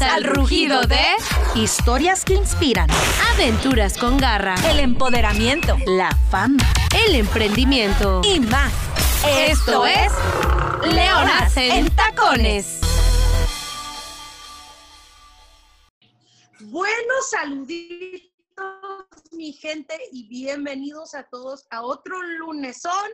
[0.00, 1.04] Al rugido de
[1.54, 2.88] Historias que inspiran.
[3.34, 5.76] Aventuras con garra, El empoderamiento.
[5.86, 6.64] La fama.
[7.06, 8.22] el emprendimiento.
[8.24, 8.72] Y más.
[9.26, 10.10] Esto es
[10.86, 12.80] Leonas en Tacones.
[16.60, 18.30] Buenos saluditos,
[19.32, 23.10] mi gente, y bienvenidos a todos a otro lunesón,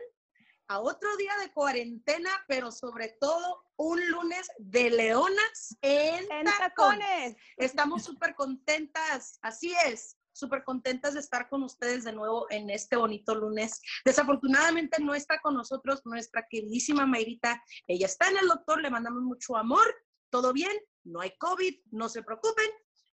[0.69, 6.57] a otro día de cuarentena, pero sobre todo un lunes de leonas en, En tacones.
[6.59, 7.35] tacones.
[7.57, 12.95] Estamos súper contentas, así es, súper contentas de estar con ustedes de nuevo en este
[12.95, 13.81] bonito lunes.
[14.05, 17.63] Desafortunadamente no está con nosotros nuestra queridísima Mayrita.
[17.87, 19.85] Ella está en el doctor, le mandamos mucho amor.
[20.29, 20.71] ¿Todo bien?
[21.03, 22.69] No hay COVID, no se preocupen.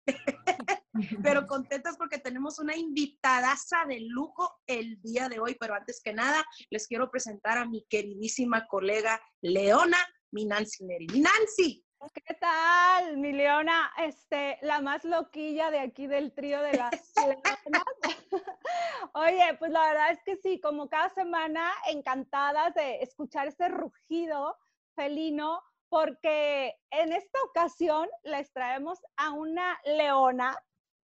[1.23, 5.55] pero contentas porque tenemos una invitadaza de lujo el día de hoy.
[5.59, 9.97] Pero antes que nada, les quiero presentar a mi queridísima colega Leona,
[10.35, 11.07] mi Nancy Neri.
[11.13, 11.81] Mi Nancy,
[12.13, 13.91] ¿Qué tal, mi Leona?
[13.97, 17.13] Este, la más loquilla de aquí del trío de las.
[19.13, 24.57] Oye, pues la verdad es que sí, como cada semana, encantadas de escuchar este rugido
[24.93, 30.55] felino, porque en esta ocasión les traemos a una leona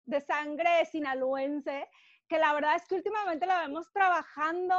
[0.03, 1.89] de sangre sinaloense,
[2.27, 4.75] que la verdad es que últimamente la vemos trabajando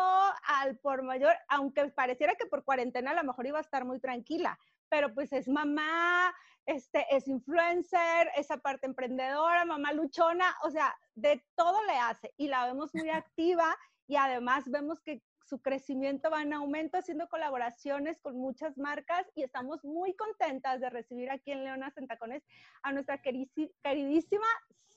[0.46, 4.00] al por mayor, aunque pareciera que por cuarentena a lo mejor iba a estar muy
[4.00, 10.96] tranquila, pero pues es mamá, este, es influencer, esa parte emprendedora, mamá luchona, o sea,
[11.14, 13.76] de todo le hace y la vemos muy activa
[14.08, 19.44] y además vemos que su crecimiento va en aumento haciendo colaboraciones con muchas marcas y
[19.44, 22.42] estamos muy contentas de recibir aquí en Leonas en Tacones
[22.82, 24.46] a nuestra queridísima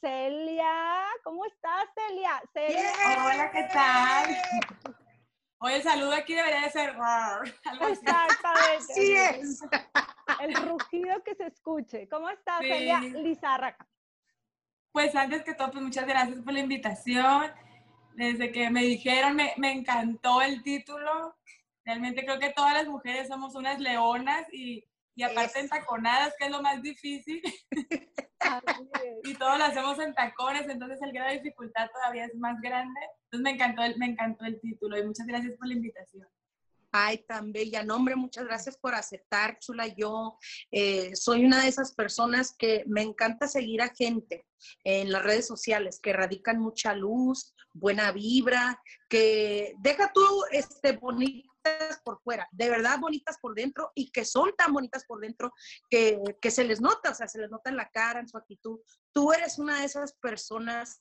[0.02, 1.03] Celia.
[1.23, 2.41] ¿Cómo estás, Celia?
[2.52, 2.91] Celia.
[3.25, 4.95] Hola, ¿qué tal?
[5.59, 7.94] Hoy el saludo aquí debería de ser "Rar", algo así.
[7.94, 8.78] Exactamente.
[8.78, 9.61] así es.
[10.39, 12.08] El rugido que se escuche.
[12.09, 12.69] ¿Cómo estás, Sí.
[12.69, 13.86] Celia Lizárraga?
[14.94, 17.52] Pues antes que todo, pues muchas gracias por la invitación.
[18.19, 21.38] Desde que me dijeron, me, me encantó el título.
[21.85, 24.84] Realmente creo que todas las mujeres somos unas leonas y,
[25.16, 25.59] y aparte Eso.
[25.59, 27.41] en taconadas, que es lo más difícil,
[29.24, 33.00] y todo lo hacemos en tacones, entonces el grado de dificultad todavía es más grande.
[33.24, 36.28] Entonces me encantó el, me encantó el título y muchas gracias por la invitación.
[36.91, 37.84] Ay, tan bella.
[37.84, 39.88] No, hombre, muchas gracias por aceptar, chula.
[39.88, 40.38] Yo
[40.72, 44.46] eh, soy una de esas personas que me encanta seguir a gente
[44.84, 50.22] en las redes sociales que radican mucha luz, buena vibra, que deja tú
[50.52, 51.50] este, bonitas
[52.03, 55.53] por fuera, de verdad bonitas por dentro y que son tan bonitas por dentro
[55.90, 58.38] que, que se les nota, o sea, se les nota en la cara, en su
[58.38, 58.80] actitud.
[59.13, 61.00] Tú eres una de esas personas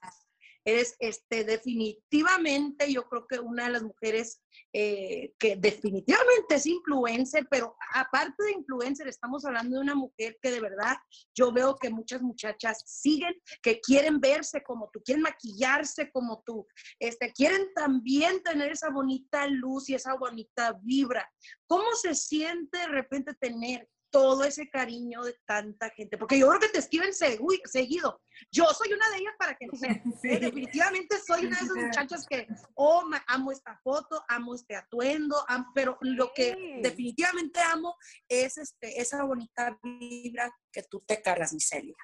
[0.69, 4.43] eres este, definitivamente, yo creo que una de las mujeres
[4.73, 10.51] eh, que definitivamente es influencer, pero aparte de influencer, estamos hablando de una mujer que
[10.51, 10.97] de verdad
[11.35, 16.67] yo veo que muchas muchachas siguen, que quieren verse como tú, quieren maquillarse como tú,
[16.99, 21.31] este, quieren también tener esa bonita luz y esa bonita vibra.
[21.67, 26.17] ¿Cómo se siente de repente tener todo ese cariño de tanta gente?
[26.19, 28.21] Porque yo creo que te escriben segui- seguido.
[28.51, 29.73] Yo soy una de ellas para que lo.
[30.23, 30.29] Sí.
[30.29, 35.37] Eh, definitivamente soy una de esas muchachas que, oh, amo esta foto, amo este atuendo,
[35.49, 37.95] am- pero lo que definitivamente amo
[38.29, 41.97] es este, esa bonita vibra que tú te cargas, mi Celia.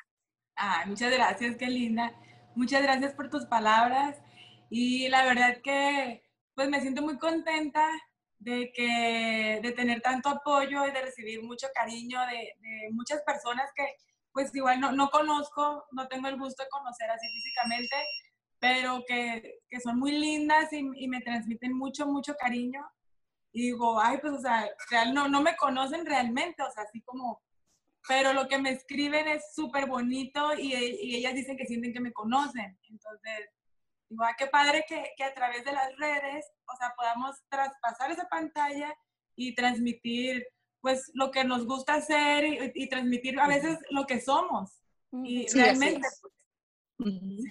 [0.56, 2.14] Ay, muchas gracias, qué linda.
[2.54, 4.18] Muchas gracias por tus palabras.
[4.70, 6.22] Y la verdad que
[6.54, 7.88] pues me siento muy contenta
[8.38, 12.54] de que de tener tanto apoyo y de recibir mucho cariño de,
[12.92, 13.86] muchas personas que
[14.32, 17.96] pues igual no, no conozco, no tengo el gusto de conocer así físicamente,
[18.58, 22.84] pero que, que son muy lindas y, y me transmiten mucho, mucho cariño.
[23.52, 27.00] Y digo, ay, pues, o sea, real, no, no me conocen realmente, o sea, así
[27.02, 27.44] como
[28.06, 32.12] pero lo que me escriben es súper bonito y, ellas dicen que sienten que me
[32.12, 32.78] conocen.
[32.88, 33.50] Entonces,
[34.08, 38.10] digo, ah, qué padre que, que a través de las redes, o sea, podamos traspasar
[38.10, 38.94] esa pantalla
[39.36, 40.46] y transmitir,
[40.80, 44.80] pues, lo que nos gusta hacer y, y transmitir a veces lo que somos.
[45.24, 45.48] Y.
[45.48, 46.20] Sí, realmente, es.
[46.20, 46.32] pues.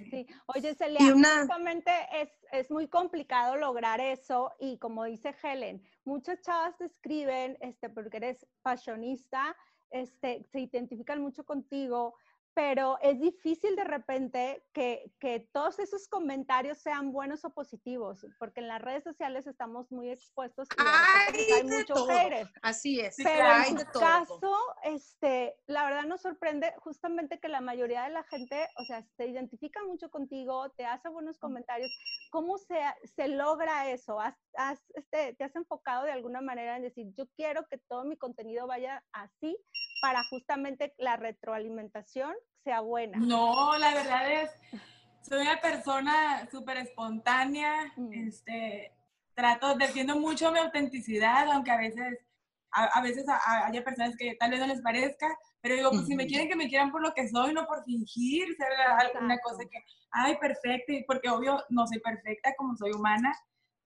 [0.09, 0.25] Sí.
[0.55, 6.41] Oye, Celia, una- justamente es, es muy complicado lograr eso y como dice Helen, muchas
[6.41, 9.55] chavas te escriben este, porque eres fashionista,
[9.91, 12.15] este, se identifican mucho contigo,
[12.55, 18.61] pero es difícil de repente que, que todos esos comentarios sean buenos o positivos, porque
[18.61, 22.51] en las redes sociales estamos muy expuestos y Hay hay muchos haters.
[22.61, 23.15] Así es.
[23.17, 24.01] Pero hay en tu todo.
[24.01, 29.03] caso, este, la verdad nos sorprende justamente que la mayoría de la gente, o sea,
[29.17, 31.91] se identifica mucho contigo, te hace buenos comentarios.
[32.31, 32.79] ¿Cómo se,
[33.15, 34.19] se logra eso?
[34.19, 38.05] ¿Has, has, este, ¿Te has enfocado de alguna manera en decir, yo quiero que todo
[38.05, 39.57] mi contenido vaya así?
[40.03, 42.33] Para justamente la retroalimentación
[42.65, 43.17] sea buena?
[43.19, 44.49] No, la verdad es,
[45.21, 48.11] soy una persona súper espontánea, Mm.
[48.27, 48.91] este,
[49.33, 52.19] trato, defiendo mucho mi autenticidad, aunque a veces,
[52.71, 55.27] a, a veces a- a- haya personas que tal vez no les parezca,
[55.61, 57.85] pero digo, pues si me quieren, que me quieran por lo que soy, no por
[57.85, 59.79] fingir ser alguna cosa que,
[60.11, 63.33] ay, perfecta, porque obvio no soy perfecta como soy humana,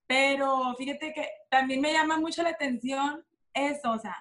[0.08, 3.24] pero fíjate que también me llama mucho la atención
[3.54, 4.16] eso, o sea,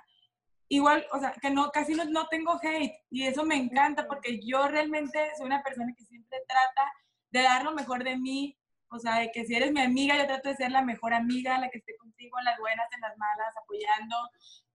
[0.69, 4.41] igual, o sea, que no, casi no, no tengo hate y eso me encanta porque
[4.45, 6.93] yo realmente soy una persona que siempre trata
[7.31, 8.59] de dar lo mejor de mí,
[8.89, 11.59] o sea, de que si eres mi amiga, yo trato de ser la mejor amiga,
[11.59, 14.17] la que esté contigo en las buenas, en las malas, apoyando.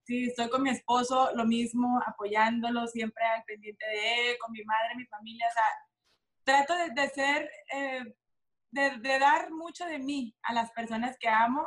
[0.04, 4.62] Si estoy con mi esposo, lo mismo, apoyándolo, siempre al pendiente de él, con mi
[4.64, 5.64] madre, mi familia, o sea,
[6.44, 8.14] trato de, de ser, eh,
[8.70, 11.66] de, de dar mucho de mí a las personas que amo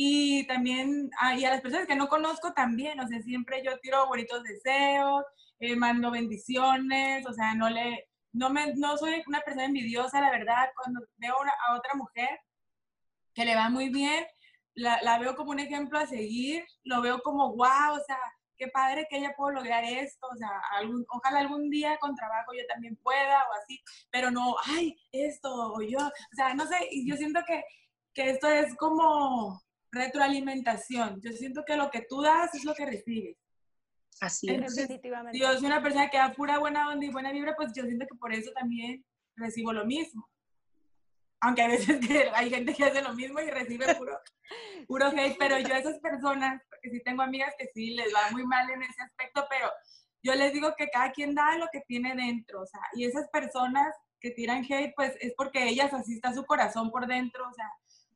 [0.00, 3.80] y también a, y a las personas que no conozco también, o sea, siempre yo
[3.80, 5.24] tiro bonitos deseos,
[5.58, 10.30] eh, mando bendiciones, o sea, no le, no me, no soy una persona envidiosa, la
[10.30, 12.28] verdad, cuando veo a otra mujer
[13.34, 14.24] que le va muy bien,
[14.74, 18.20] la, veo como un ejemplo a seguir, lo veo como, wow, o sea,
[18.56, 22.52] qué padre que ella pueda lograr esto, o sea, algún, ojalá algún día con trabajo
[22.56, 23.80] yo también pueda o así,
[24.12, 27.64] pero no, ay, esto o yo, o sea, no sé, yo siento que,
[28.14, 32.86] que esto es como retroalimentación, yo siento que lo que tú das es lo que
[32.86, 33.36] recibes.
[34.20, 34.54] Así es.
[34.54, 35.38] Entonces, Definitivamente.
[35.38, 37.84] Si yo soy una persona que da pura buena onda y buena vibra, pues yo
[37.84, 39.04] siento que por eso también
[39.36, 40.28] recibo lo mismo.
[41.40, 44.18] Aunque hay veces que hay gente que hace lo mismo y recibe puro,
[44.88, 48.30] puro hate, pero yo a esas personas, porque sí tengo amigas que sí les va
[48.32, 49.70] muy mal en ese aspecto, pero
[50.22, 53.28] yo les digo que cada quien da lo que tiene dentro, o sea, y esas
[53.30, 57.52] personas que tiran hate, pues es porque ellas así está su corazón por dentro, o
[57.52, 57.70] sea,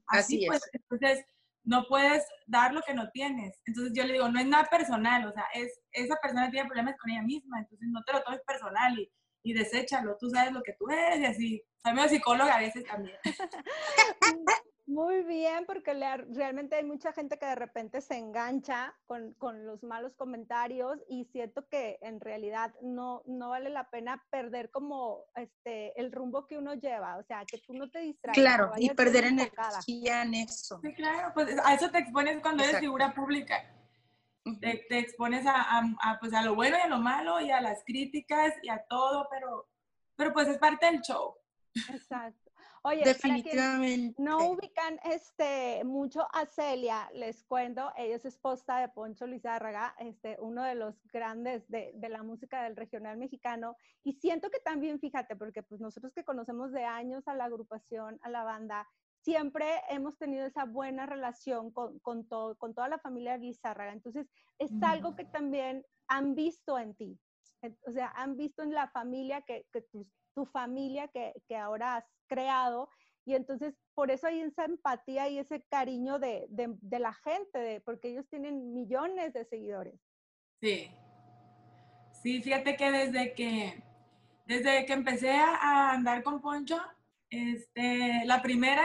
[0.08, 0.70] así, Así pues, es.
[0.74, 1.24] entonces
[1.64, 3.60] no puedes dar lo que no tienes.
[3.66, 6.96] Entonces yo le digo, no es nada personal, o sea, es, esa persona tiene problemas
[7.00, 9.10] con ella misma, entonces no te lo tomes personal y,
[9.44, 11.62] y deséchalo, tú sabes lo que tú eres y así.
[11.82, 13.16] Soy psicóloga a veces también.
[14.86, 19.64] Muy bien, porque le- realmente hay mucha gente que de repente se engancha con, con
[19.64, 25.24] los malos comentarios y siento que en realidad no, no vale la pena perder como
[25.36, 28.42] este, el rumbo que uno lleva, o sea, que tú no te distraigas.
[28.42, 30.80] Claro, y perder energía en eso.
[30.82, 33.62] Sí, claro, pues a eso te expones cuando eres figura pública.
[34.60, 37.60] Te expones a, a- a, pues, a lo bueno y a lo malo y a
[37.60, 39.68] las críticas y a todo, pero,
[40.16, 41.36] pero pues es parte del show.
[41.88, 42.51] Exacto.
[42.84, 44.20] Oye, para Definitivamente.
[44.20, 50.36] no ubican este, mucho a Celia, les cuento, ella es esposa de Poncho Lizárraga, este,
[50.40, 53.76] uno de los grandes de, de la música del regional mexicano.
[54.02, 58.18] Y siento que también, fíjate, porque pues nosotros que conocemos de años a la agrupación,
[58.22, 58.88] a la banda,
[59.22, 63.92] siempre hemos tenido esa buena relación con, con, todo, con toda la familia Lizárraga.
[63.92, 64.26] Entonces,
[64.58, 67.18] es algo que también han visto en ti.
[67.86, 72.04] O sea, han visto en la familia que, que tu, tu familia que, que ahora
[72.32, 72.88] creado
[73.24, 77.58] y entonces por eso hay esa empatía y ese cariño de, de- de la gente,
[77.58, 79.94] de, porque ellos tienen millones de seguidores.
[80.60, 80.90] Sí.
[82.22, 83.82] Sí, fíjate que desde que,
[84.46, 86.80] desde que empecé a, andar con Poncho,
[87.30, 88.84] este, la primera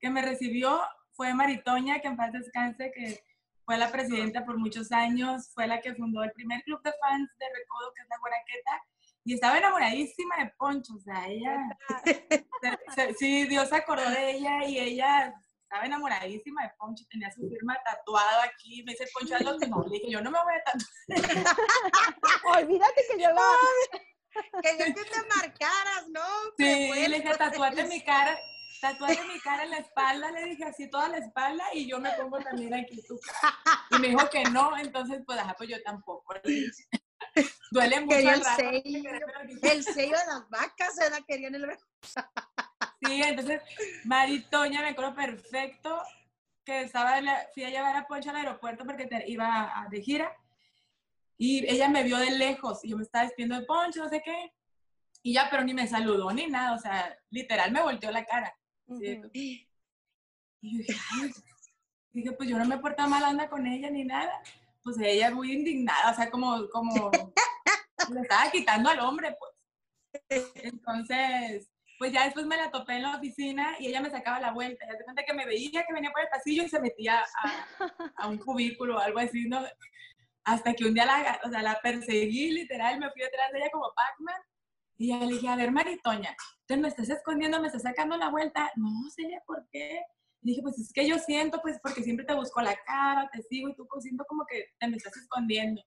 [0.00, 0.80] que me recibió
[1.12, 3.20] fue Maritoña, que en paz descanse, que
[3.64, 7.30] fue la presidenta por muchos años, fue la que fundó el primer club de fans
[7.38, 8.82] de Recodo, que es la Guaraqueta,
[9.24, 11.56] y estaba enamoradísima de Poncho, o sea, ella,
[12.04, 17.30] se- se- sí, Dios se acordó de ella y ella estaba enamoradísima de Poncho, tenía
[17.30, 20.30] su firma tatuada aquí, me dice Poncho, haz lo que no, le dije, yo no
[20.30, 21.56] me voy a tatuar.
[22.58, 23.42] Olvídate que yo la...
[24.62, 26.20] Que yo que te marcaras, ¿no?
[26.56, 28.38] Sí, le dije, tatuate mi cara,
[28.80, 32.12] tatuate mi cara en la espalda, le dije así toda la espalda y yo me
[32.12, 33.58] pongo también aquí tu cara.
[33.90, 36.32] Y me dijo que no, entonces pues, ajá, pues yo tampoco.
[37.70, 39.10] Duele mucho Quería el rato, sello,
[39.62, 41.66] el sello de las vacas, se la querían el
[43.02, 43.62] Sí, entonces
[44.04, 46.02] Maritoña me acuerdo perfecto
[46.64, 49.46] que estaba, la- fui a llevar a Poncho al aeropuerto porque te- iba
[49.82, 50.36] a- de gira
[51.38, 54.20] y ella me vio de lejos y yo me estaba despidiendo de Poncho, no sé
[54.22, 54.52] qué,
[55.22, 58.54] y ya, pero ni me saludó ni nada, o sea, literal me volteó la cara.
[58.98, 59.66] Sí.
[60.62, 61.30] Y yo dije, ay,
[62.12, 64.42] dije, pues yo no me he portado mala onda con ella ni nada.
[64.82, 67.10] Pues ella muy indignada, o sea, como, como
[68.14, 70.52] le estaba quitando al hombre, pues.
[70.54, 71.68] Entonces,
[71.98, 74.86] pues ya después me la topé en la oficina y ella me sacaba la vuelta.
[74.86, 77.66] Ya se cuenta que me veía que venía por el pasillo y se metía a,
[78.16, 79.62] a un cubículo o algo así, ¿no?
[80.44, 83.70] Hasta que un día la, o sea, la perseguí, literal, me fui detrás de ella
[83.70, 84.40] como Pac-Man.
[84.96, 88.30] Y ya le dije, a ver, Maritoña, entonces me estás escondiendo, me estás sacando la
[88.30, 88.70] vuelta.
[88.76, 90.02] No, Celia, ¿por qué?
[90.42, 93.42] Y dije, pues es que yo siento, pues porque siempre te busco la cara, te
[93.42, 95.82] sigo y tú pues, siento como que te me estás escondiendo.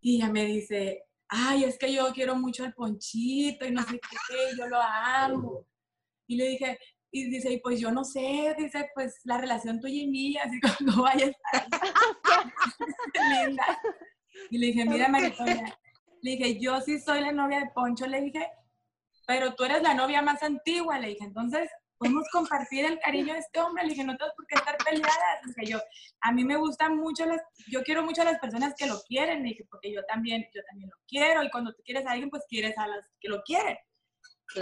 [0.00, 3.98] Y ella me dice, ay, es que yo quiero mucho al Ponchito y no sé
[3.98, 5.66] qué, yo lo amo.
[6.26, 6.78] Y le dije,
[7.10, 10.60] y dice, y pues yo no sé, dice, pues la relación tuya y mía, así
[10.78, 11.68] como vaya a estar
[13.46, 13.80] linda.
[14.50, 15.78] Y le dije, mira, Maritoya,
[16.22, 18.46] le dije, yo sí soy la novia de Poncho, le dije,
[19.26, 21.70] pero tú eres la novia más antigua, le dije, entonces
[22.00, 25.42] podemos compartir el cariño de este hombre, le dije, no tengo por qué estar peleadas,
[25.44, 25.78] dije yo,
[26.22, 29.42] a mí me gustan mucho las, yo quiero mucho a las personas que lo quieren,
[29.42, 32.30] le dije, porque yo también, yo también lo quiero, y cuando tú quieres a alguien,
[32.30, 33.76] pues quieres a las que lo quieren.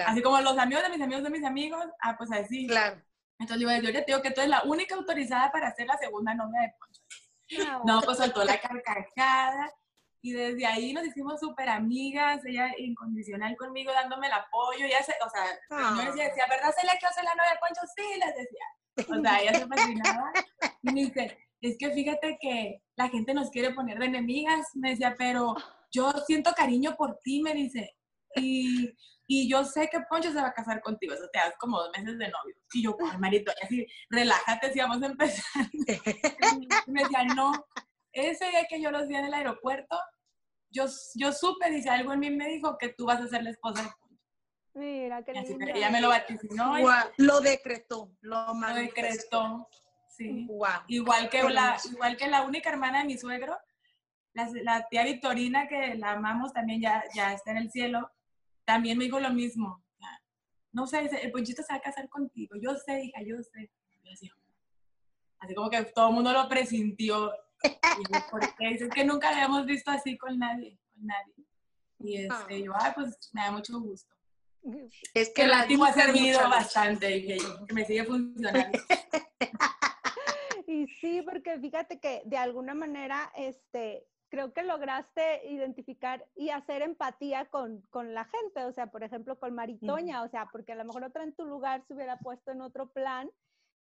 [0.04, 2.66] Así como los amigos de mis amigos de mis amigos, ah, pues así.
[2.66, 3.00] Claro.
[3.38, 6.34] Entonces digo, yo le digo que tú eres la única autorizada para ser la segunda
[6.34, 7.84] novia de Poncho.
[7.84, 9.72] No, pues soltó la carcajada
[10.22, 15.12] y desde ahí nos hicimos súper amigas, ella incondicional conmigo, dándome el apoyo, ya se,
[15.24, 17.80] o sea, yo decía, decía, ¿verdad Celia que soy la novia de Poncho?
[17.96, 19.16] Sí, les decía.
[19.16, 20.32] O sea, ella se fascinaba.
[20.82, 24.90] Y me dice, es que fíjate que la gente nos quiere poner de enemigas, me
[24.90, 25.54] decía, pero
[25.92, 27.96] yo siento cariño por ti, me dice.
[28.34, 28.92] Y
[29.30, 31.90] y yo sé que Poncho se va a casar contigo, eso te das como dos
[31.94, 32.56] meses de novio.
[32.72, 35.66] Y yo, ay, Marito, así, relájate si vamos a empezar.
[35.72, 37.52] y me decía, no,
[38.26, 39.98] ese día que yo los vi en el aeropuerto,
[40.70, 43.50] yo, yo supe, dice, algo en mí me dijo que tú vas a ser la
[43.50, 44.24] esposa de Poncho.
[44.74, 45.66] Mira, qué lindo.
[45.74, 46.74] ella me lo vaticinó.
[47.16, 49.68] Lo decretó, lo, lo decretó.
[50.08, 50.46] Sí.
[50.88, 53.56] Igual, que la, igual que la única hermana de mi suegro,
[54.34, 58.10] la, la, tía Victorina, que la amamos también, ya, ya está en el cielo
[58.68, 59.82] también me dijo lo mismo.
[60.72, 62.54] No sé, el ponchito se va a casar contigo.
[62.60, 63.70] Yo sé, hija, yo sé.
[65.38, 67.32] Así como que todo el mundo lo presintió.
[68.30, 71.34] Porque es que nunca habíamos visto así con nadie, con nadie.
[72.00, 74.14] Y este, yo, ay, pues me da mucho gusto.
[75.14, 77.38] Es que el látigo ha servido bastante y que
[77.72, 78.78] me sigue funcionando.
[80.66, 86.82] Y sí, porque fíjate que de alguna manera, este, creo que lograste identificar y hacer
[86.82, 90.74] empatía con, con, la gente, o sea, por ejemplo, con Maritoña, o sea, porque a
[90.74, 93.30] lo mejor otra en tu lugar se hubiera puesto en otro plan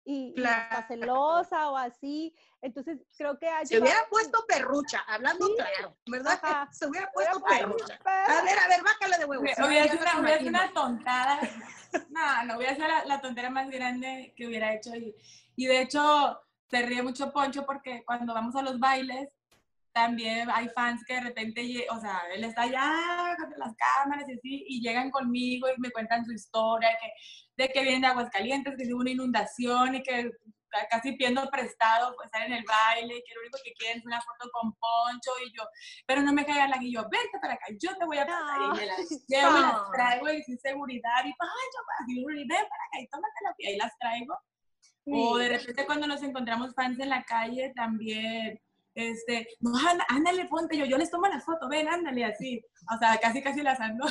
[0.09, 3.49] y, está celosa o así, entonces creo que...
[3.65, 6.39] Se hubiera puesto perrucha, hablando claro, ¿verdad?
[6.71, 7.99] Se hubiera puesto perrucha.
[8.05, 9.43] A ver, a ver, bájale de huevo.
[9.43, 11.39] Hubiera sido una, una, tontada.
[12.09, 15.13] No, no, hubiera sido la, la, tontera más grande que hubiera hecho y,
[15.57, 19.29] y de hecho se ríe mucho Poncho porque cuando vamos a los bailes,
[19.97, 24.33] también hay fans que de repente, o sea, él está allá con las cámaras y
[24.33, 28.75] así, y llegan conmigo y me cuentan su historia, que, de que vienen de Aguascalientes,
[28.77, 30.29] que hubo una inundación y que
[30.91, 34.21] casi pidiendo prestado, pues estar en el baile, que lo único que quieren es una
[34.21, 35.63] foto con Poncho y yo,
[36.05, 38.77] pero no me caigan la yo, vente para acá, yo te voy a pasar y
[38.77, 43.07] me las llevo, me las traigo y sin seguridad y Poncho, ven para acá y
[43.07, 44.37] tómatela y ahí las traigo.
[45.09, 48.59] O de repente cuando nos encontramos fans en la calle también
[48.97, 49.71] este, no,
[50.07, 52.65] ándale, ponte yo, yo les tomo la foto, ven, ándale, así.
[52.91, 54.05] O sea, casi, casi las ando.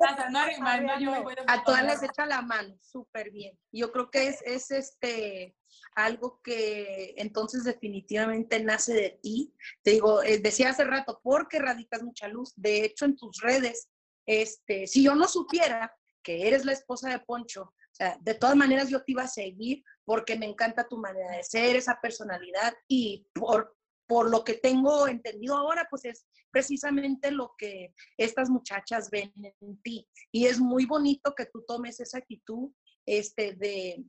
[0.00, 1.12] las ando arrimando yo.
[1.46, 3.56] a todas les echa la mano, súper bien.
[3.70, 5.56] Yo creo que es, es este
[5.94, 9.54] algo que entonces definitivamente nace de ti.
[9.84, 12.52] Te digo, eh, decía hace rato, porque radicas mucha luz.
[12.56, 13.88] De hecho, en tus redes,
[14.26, 18.56] este, si yo no supiera que eres la esposa de Poncho, o sea, de todas
[18.56, 22.74] maneras yo te iba a seguir porque me encanta tu manera de ser, esa personalidad
[22.88, 29.10] y por, por lo que tengo entendido ahora, pues es precisamente lo que estas muchachas
[29.10, 30.08] ven en ti.
[30.30, 32.70] Y es muy bonito que tú tomes esa actitud
[33.06, 34.04] este, de,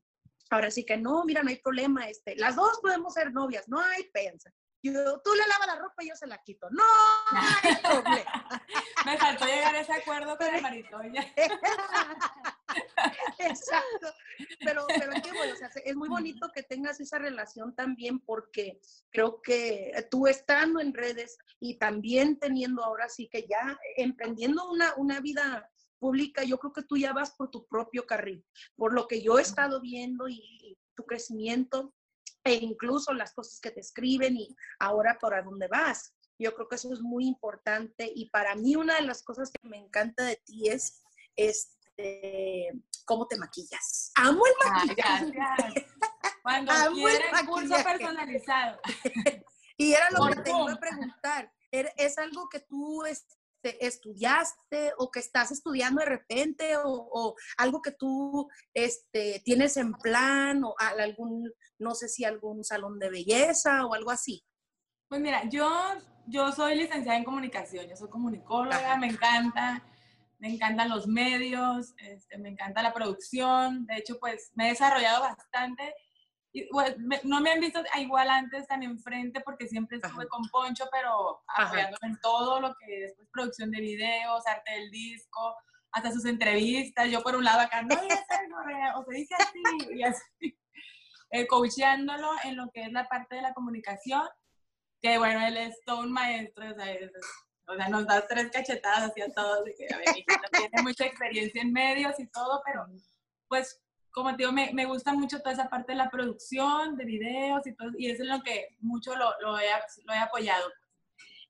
[0.50, 3.80] ahora sí que no, mira, no hay problema, este, las dos podemos ser novias, no
[3.80, 4.52] hay pensa.
[4.86, 6.70] Yo, tú le lavas la ropa y yo se la quito.
[6.70, 6.84] No,
[7.64, 8.66] hay problema.
[9.06, 11.26] Me faltó llegar a ese acuerdo con el maritoña.
[13.40, 14.08] Exacto.
[14.60, 18.80] Pero, pero qué bueno, o sea, es muy bonito que tengas esa relación también porque
[19.12, 24.94] creo que tú estando en redes y también teniendo ahora sí que ya emprendiendo una,
[24.98, 25.70] una vida
[26.04, 29.40] pública, yo creo que tú ya vas por tu propio carril, por lo que yo
[29.40, 31.92] he estado viendo y, tu crecimiento
[32.44, 36.14] e incluso las cosas que te escriben y ahora por a dónde vas.
[36.38, 39.68] Yo creo que eso es muy importante y para mí una de las cosas que
[39.68, 41.02] me encanta de ti es,
[41.36, 42.72] es este,
[43.06, 44.12] cómo te maquillas.
[44.16, 45.88] Amo el ah, maquillaje.
[46.42, 48.80] Cuando Amo el curso personalizado.
[49.78, 51.52] y era lo que te iba a preguntar.
[51.72, 57.92] ¿Es algo que tú este, estudiaste o que estás estudiando de repente o, algo que
[57.92, 63.96] tú este, tienes en plan o algún, no sé si algún salón de belleza o
[63.96, 64.46] algo así?
[65.10, 65.68] Pues mira, yo,
[66.28, 69.84] yo soy licenciada en comunicación, yo soy comunicóloga, me encanta
[70.44, 75.22] me encantan los medios, este, me encanta la producción, de hecho pues me he desarrollado
[75.22, 75.96] bastante
[76.52, 80.86] y, pues, no me han visto igual antes tan enfrente porque siempre estuve con Poncho,
[80.92, 85.56] pero apoyándome en todo lo que después producción de videos, arte del disco,
[85.94, 87.10] hasta sus entrevistas.
[87.10, 89.62] Yo por un lado acá, no, o se dice así,
[89.96, 90.60] y así.
[91.36, 94.22] Eh, coacheándolo en lo que es la parte de la comunicación,
[95.02, 96.86] que bueno, él es todo un maestro, o sea,
[97.68, 101.62] o sea nos da tres cachetadas hacia todos, de que, a ver, tiene mucha experiencia
[101.62, 102.86] en medios y todo, pero
[103.48, 107.04] pues como te digo, me, me, gusta mucho toda esa parte de la producción, de
[107.04, 109.66] videos y todo, y eso es lo que mucho lo, lo, he,
[110.06, 110.72] lo he, apoyado.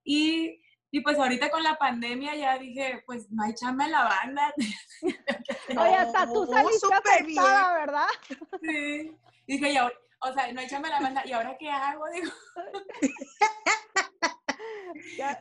[0.03, 4.03] Y, y, pues ahorita con la pandemia ya dije, pues no hay chamba en la
[4.03, 4.53] banda.
[5.77, 8.07] Oye, hasta tú saliste afectada, ¿verdad?
[8.61, 9.11] Sí.
[9.45, 9.91] Dije, ya,
[10.21, 12.05] o sea, no hay chamba en la banda, ¿y ahora qué hago?
[12.13, 12.31] Digo.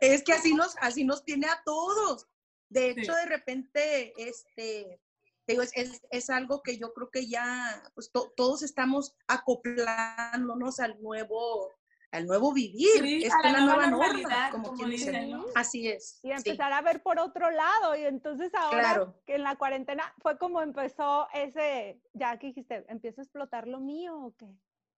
[0.00, 2.28] es que así nos, así nos tiene a todos.
[2.68, 5.00] De hecho, de repente, este,
[5.47, 11.71] digo, es, es, algo que yo creo que ya pues, todos estamos acoplándonos al nuevo
[12.12, 15.32] al nuevo vivir, es la, nueva, norma, como, quien dice.
[15.54, 16.21] Así es.
[16.23, 20.37] Y empezar a ver por otro lado, y entonces ahora que en la cuarentena fue
[20.37, 24.47] como empezó ese, ya que dijiste, ¿empiezo a explotar lo mío o qué?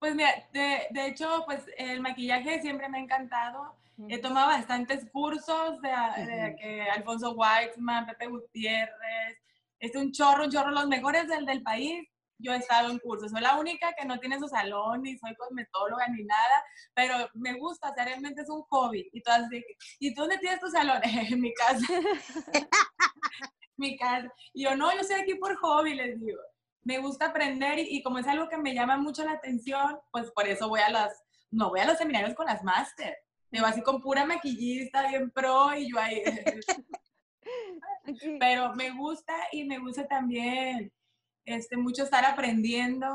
[0.04, 3.74] Pues mira, de, de hecho, pues el maquillaje siempre me ha encantado.
[4.10, 5.88] He tomado bastantes cursos de,
[6.26, 9.38] de que Alfonso Weitzman, Pepe Gutiérrez,
[9.78, 12.06] es un chorro, un chorro, los mejores del, del país.
[12.36, 15.34] Yo he estado en cursos, soy la única que no tiene su salón, ni soy
[15.36, 19.08] cosmetóloga, ni nada, pero me gusta, o sea, realmente es un hobby.
[19.10, 19.64] Y tú, así,
[20.00, 21.00] ¿y tú dónde tienes tu salón?
[21.02, 21.86] en mi casa.
[23.78, 24.30] mi casa.
[24.52, 26.42] Y yo, no, yo estoy aquí por hobby, les digo.
[26.84, 30.30] Me gusta aprender y, y, como es algo que me llama mucho la atención, pues
[30.32, 33.16] por eso voy a las, no voy a los seminarios con las máster.
[33.50, 36.22] Digo, así con pura maquillista, bien pro, y yo ahí...
[38.40, 40.92] Pero me gusta y me gusta también
[41.44, 43.08] este, mucho estar aprendiendo,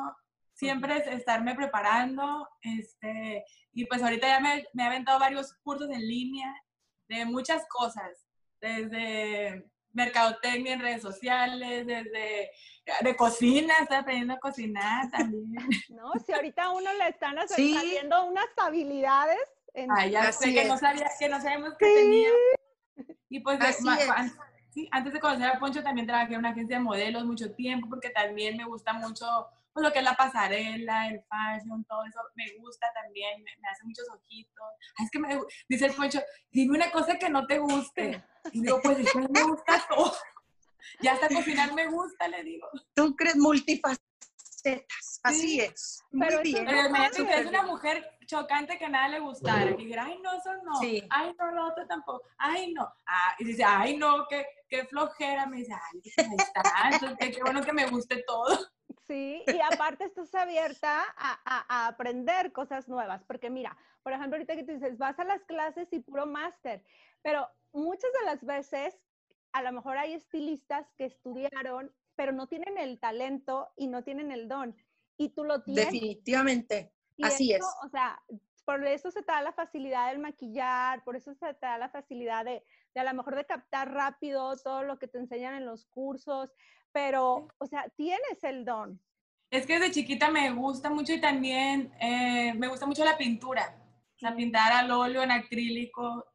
[0.54, 5.90] siempre es estarme preparando, este, y pues ahorita ya me, me he aventado varios cursos
[5.90, 6.54] en línea
[7.08, 8.26] de muchas cosas,
[8.62, 12.52] desde mercadotecnia en redes sociales, desde
[13.02, 15.56] de cocina, estoy aprendiendo a cocinar también.
[15.90, 19.40] No, si ahorita a uno le están haciendo unas habilidades.
[19.74, 19.92] En...
[19.92, 22.30] Ah, ya sé que no, sabía, que no sabemos que tenía.
[23.30, 23.60] Y pues
[24.92, 28.10] antes de conocer a Poncho también trabajé en una agencia de modelos mucho tiempo porque
[28.10, 29.48] también me gusta mucho
[29.80, 33.84] pues, lo que es la pasarela, el fashion, todo eso me gusta también, me, hace
[33.86, 34.66] muchos ojitos.
[35.02, 36.20] es que me dice el Poncho,
[36.52, 38.24] dime una cosa que no te guste.
[38.52, 40.14] Y digo, pues es que me gusta todo.
[41.02, 42.68] Ya hasta cocinar me gusta, le digo.
[42.94, 44.00] Tú crees multifacetas,
[45.24, 46.02] así es.
[46.12, 46.68] Muy pero bien.
[46.68, 49.72] es una mujer chocante que nada le gustara.
[49.72, 50.80] Y dijera, ay, no, eso no.
[51.10, 52.24] Ay, no, lo otro tampoco.
[52.38, 52.84] Ay, no.
[53.06, 55.46] Ah, y dice, ay, no, qué, qué flojera.
[55.46, 56.02] Me dice, ay,
[56.38, 56.62] está.
[56.92, 58.58] Entonces, qué bueno que me guste todo.
[59.10, 64.56] Sí, y aparte estás abierta a, a, aprender cosas nuevas, porque mira, por ejemplo, ahorita
[64.56, 66.84] que tú dices, vas a las clases y puro máster,
[67.24, 68.96] pero muchas de las veces,
[69.52, 74.32] a lo mejor hay estilistas que estudiaron, pero no tienen el talento y no tienen
[74.32, 74.76] el don,
[75.18, 75.86] y tú lo tienes.
[75.86, 76.94] Definitivamente.
[77.24, 77.66] Así es.
[77.84, 78.22] O sea,
[78.64, 81.90] por eso se te da la facilidad del maquillar, por eso se te da la
[81.90, 85.66] facilidad de, de, a lo mejor de captar rápido todo lo que te enseñan en
[85.66, 86.52] los cursos,
[86.92, 89.02] pero, o sea, tienes el don.
[89.52, 93.76] Es que desde chiquita me gusta mucho y también eh, me gusta mucho la pintura,
[94.16, 96.26] o sea, pintar al óleo en acrílico.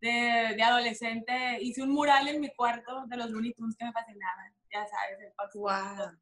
[0.00, 3.92] De, de, adolescente hice un mural en mi cuarto de los Looney Tunes que me
[3.92, 6.18] fascinaban, ya sabes, el wow.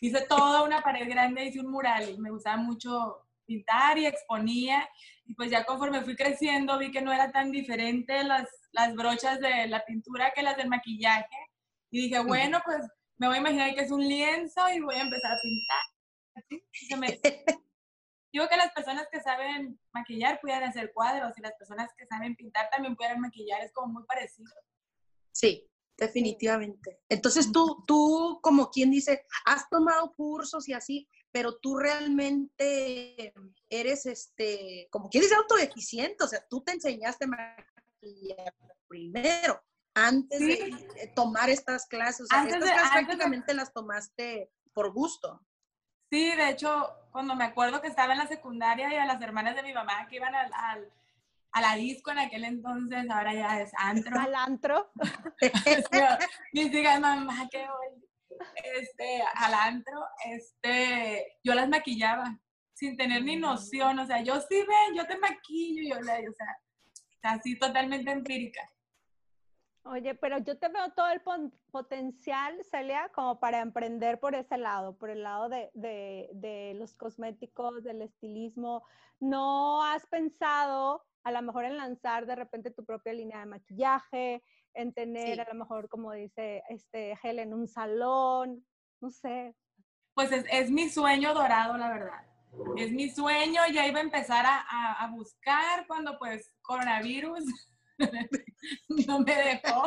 [0.00, 4.88] Hice toda una pared grande, hice un mural y me gustaba mucho pintar y exponía.
[5.24, 9.40] Y pues ya conforme fui creciendo vi que no era tan diferente las, las brochas
[9.40, 11.36] de la pintura que las del maquillaje.
[11.90, 12.78] Y dije, bueno, pues
[13.18, 16.98] me voy a imaginar que es un lienzo y voy a empezar a pintar.
[16.98, 17.20] me...
[18.32, 22.36] Digo que las personas que saben maquillar pueden hacer cuadros y las personas que saben
[22.36, 24.52] pintar también pueden maquillar, es como muy parecido.
[25.32, 27.00] Sí, definitivamente.
[27.08, 33.32] Entonces tú, tú, como quien dice, has tomado cursos y así, pero tú realmente
[33.68, 38.54] eres, este, como dice, autoeficiente, o sea, tú te enseñaste a maquillar
[38.88, 39.62] primero,
[39.94, 45.40] antes de tomar estas clases, o sea, estas clases prácticamente las tomaste por gusto.
[46.10, 49.56] Sí, de hecho, cuando me acuerdo que estaba en la secundaria y a las hermanas
[49.56, 50.92] de mi mamá que iban al, al
[51.52, 54.20] a la disco en aquel entonces, ahora ya es antro.
[54.20, 54.92] Al antro.
[56.52, 58.06] Mis hijas, mamá, qué bonito
[58.54, 62.38] este, al antro, este, yo las maquillaba
[62.74, 66.32] sin tener ni noción, o sea, yo sí ven, yo te maquillo, yo le, o
[66.32, 66.56] sea,
[67.22, 68.60] así totalmente empírica.
[69.84, 71.22] Oye, pero yo te veo todo el
[71.70, 77.84] potencial, Celia, como para emprender por ese lado, por el lado de, de, los cosméticos,
[77.84, 78.82] del estilismo.
[79.20, 84.42] ¿No has pensado a lo mejor en lanzar de repente tu propia línea de maquillaje,
[84.76, 88.64] en tener a lo mejor, como dice este Helen, un salón?
[89.00, 89.54] No sé.
[90.14, 92.26] Pues es, es mi sueño dorado, la verdad.
[92.76, 97.44] Es mi sueño, ya iba a empezar a, a, a buscar cuando pues coronavirus
[99.06, 99.84] no me dejó.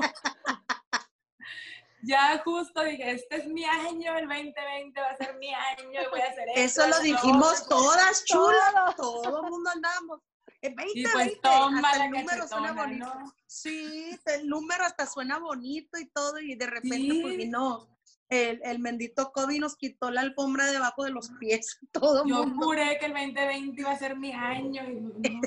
[2.03, 6.09] ya justo dije, este es mi año, el 2020 va a ser mi año y
[6.09, 6.83] voy a hacer eso.
[6.83, 10.21] Eso lo dijimos todas, chulas, todo el mundo andamos.
[10.61, 13.13] El 2020, y pues toma el número suena bonito.
[13.47, 17.87] Sí, el número hasta suena bonito y todo, y de repente pues vino
[18.29, 21.79] el, el bendito COVID nos quitó la alfombra debajo de los pies.
[21.91, 24.83] Todo Yo juré que el 2020 iba a ser mi año.
[24.83, 25.41] Y,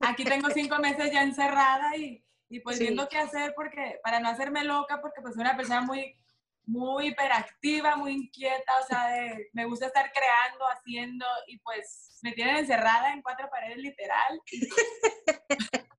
[0.00, 4.28] Aquí tengo cinco meses ya encerrada y, y pues viendo qué hacer porque, para no
[4.28, 6.16] hacerme loca, porque pues soy una persona muy,
[6.64, 9.10] muy hiperactiva, muy inquieta, o sea,
[9.52, 14.40] me gusta estar creando, haciendo y pues me tienen encerrada en cuatro paredes literal.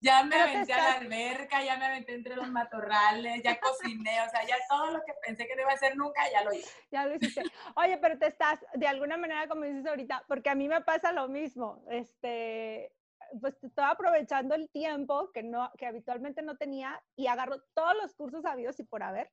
[0.00, 4.28] ya me aventé a la alberca, ya me aventé entre los matorrales, ya cociné, o
[4.28, 6.70] sea, ya todo lo que pensé que no iba a hacer nunca, ya lo hice.
[6.90, 7.42] Ya lo hiciste.
[7.76, 11.10] Oye, pero te estás, de alguna manera, como dices ahorita, porque a mí me pasa
[11.10, 12.92] lo mismo, este,
[13.40, 18.14] pues estaba aprovechando el tiempo que, no, que habitualmente no tenía y agarro todos los
[18.14, 19.30] cursos habidos y por haber.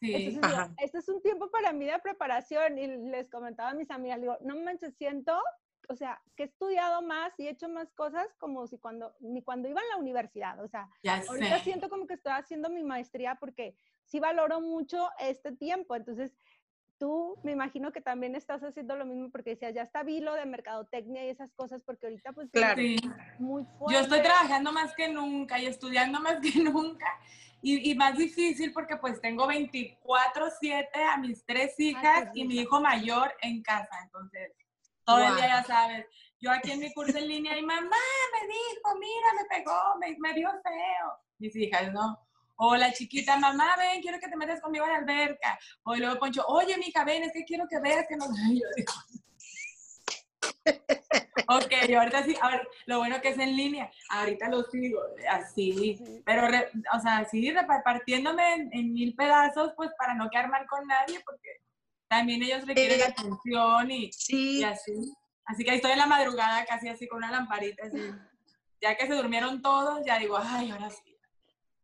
[0.00, 0.38] Sí,
[0.78, 4.36] este es un tiempo para mí de preparación y les comentaba a mis amigas, digo,
[4.42, 5.40] no manches, siento,
[5.88, 9.42] o sea, que he estudiado más y he hecho más cosas como si cuando, ni
[9.42, 10.88] cuando iba a la universidad, o sea,
[11.28, 16.36] ahorita siento como que estoy haciendo mi maestría porque sí valoro mucho este tiempo, entonces
[16.98, 20.46] tú me imagino que también estás haciendo lo mismo porque decías, ya está Vilo de
[20.46, 22.82] mercadotecnia y esas cosas, porque ahorita pues claro.
[23.38, 23.94] muy fuerte.
[23.94, 27.06] Yo estoy trabajando más que nunca y estudiando más que nunca.
[27.68, 32.80] Y, y más difícil porque pues tengo 24/7 a mis tres hijas y mi hijo
[32.80, 33.98] mayor en casa.
[34.04, 34.52] Entonces,
[35.04, 36.06] todo el día ya sabes.
[36.38, 37.96] Yo aquí en mi curso en línea y mamá
[38.34, 41.12] me dijo, mira, me pegó, me, me vio feo.
[41.38, 42.16] Mis hijas, ¿no?
[42.54, 45.58] O la chiquita, mamá, ven, quiero que te metas conmigo a la alberca.
[45.82, 48.26] O luego Poncho, oye, mija, ven, es que quiero que veas que no...
[51.48, 55.00] Ok, yo ahorita sí, a ver, lo bueno que es en línea, ahorita lo sigo,
[55.30, 56.48] así, pero,
[56.92, 61.48] o sea, sí, repartiéndome en, mil pedazos, pues para no quedar mal con nadie, porque
[62.08, 64.92] también ellos requieren eh, atención y, y, así.
[65.44, 68.12] Así que ahí estoy en la madrugada casi así con una lamparita, así.
[68.80, 71.15] Ya que se durmieron todos, ya digo, ay, ahora sí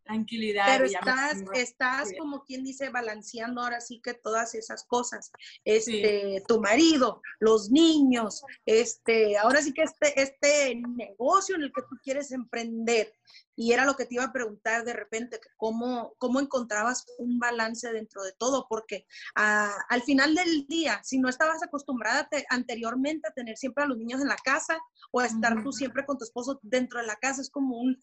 [0.02, 0.66] tranquilidad.
[0.66, 5.30] Pero estás, estás como quien dice, balanceando ahora sí que todas esas cosas.
[5.64, 11.82] Este, tu marido, los niños, este, ahora sí que este, este negocio en el que
[11.82, 13.12] tú quieres emprender,
[13.56, 17.92] y era lo que te iba a preguntar de repente, cómo, cómo encontrabas un balance
[17.92, 23.32] dentro de todo, porque ah, al final del día, si no estabas acostumbrada anteriormente a
[23.32, 24.78] tener siempre a los niños en la casa
[25.10, 28.00] o a estar tú siempre con tu esposo dentro de la casa, es como un,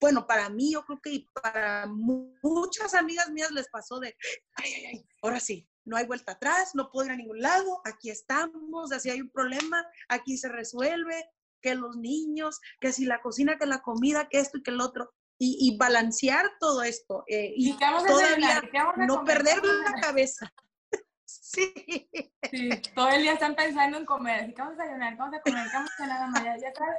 [0.00, 4.16] bueno, para mí yo creo que para muchas amigas mías les pasó de,
[4.56, 7.80] ay, ay, ay, ahora sí, no hay vuelta atrás, no puedo ir a ningún lado,
[7.84, 11.28] aquí estamos, así hay un problema, aquí se resuelve,
[11.62, 14.80] que los niños, que si la cocina, que la comida, que esto y que el
[14.80, 15.12] otro.
[15.44, 17.24] Y, balancear todo esto.
[17.26, 18.62] Eh, y, todavía
[18.96, 20.52] no perder la cabeza.
[21.24, 22.08] sí.
[22.48, 22.70] sí.
[22.94, 24.54] Todo el día están pensando en comer.
[24.54, 25.14] ¿Qué vamos a desayunar?
[25.14, 25.66] ¿Qué vamos a comer?
[25.68, 26.60] ¿Qué vamos a cenar?
[26.60, 26.96] Ya, sabes.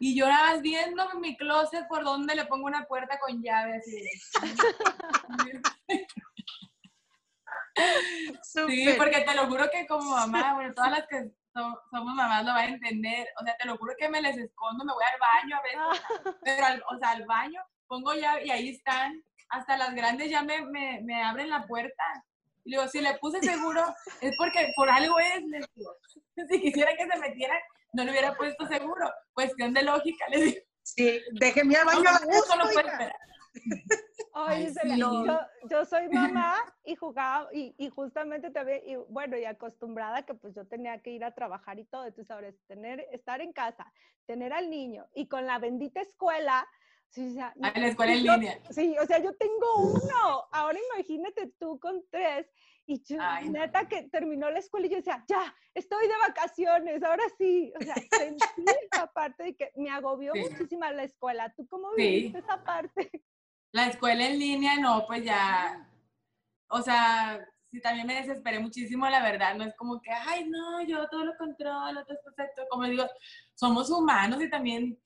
[0.00, 3.76] Y yo nada más viendo mi closet por donde le pongo una puerta con llave
[3.76, 4.02] así.
[8.42, 12.52] sí, porque te lo juro que como mamá, bueno, todas las que somos mamás lo
[12.52, 13.26] va a entender.
[13.40, 15.78] O sea, te lo juro que me les escondo, me voy al baño a veces,
[15.80, 16.34] ah.
[16.44, 19.22] pero al, o sea, al baño pongo ya y ahí están.
[19.48, 22.04] Hasta las grandes ya me, me, me abren la puerta.
[22.64, 23.84] Y digo, si le puse seguro,
[24.20, 25.92] es porque por algo es, les digo.
[26.48, 27.58] Si quisiera que se metieran,
[27.92, 29.12] no le hubiera puesto seguro.
[29.34, 30.60] Cuestión de lógica, les digo.
[30.82, 33.16] Sí, déjeme al baño a la gusto, no puede esperar.
[34.32, 34.72] Oye,
[35.68, 40.54] yo, soy mamá y jugaba, y, y, justamente también, y bueno, y acostumbrada que pues
[40.54, 43.92] yo tenía que ir a trabajar y todo, entonces ahora es tener, estar en casa,
[44.26, 46.66] tener al niño y con la bendita escuela,
[47.10, 48.60] Sí, o sea, la escuela en línea.
[48.70, 50.48] Sí, o sea, yo tengo uno.
[50.52, 52.46] Ahora imagínate tú con tres.
[52.86, 53.18] Y yo,
[53.50, 57.72] neta, que terminó la escuela y yo decía, ya, estoy de vacaciones, ahora sí.
[57.80, 58.44] O sea, sentí
[58.92, 61.52] esa parte de que me agobió muchísimo la escuela.
[61.56, 63.10] ¿Tú cómo viviste esa parte?
[63.72, 65.88] La escuela en línea, no, pues ya,
[66.68, 70.82] o sea, sí, también me desesperé muchísimo, la verdad, no es como que, ay, no,
[70.82, 73.06] yo todo lo controlo, todo es perfecto, como digo,
[73.54, 74.98] somos humanos y también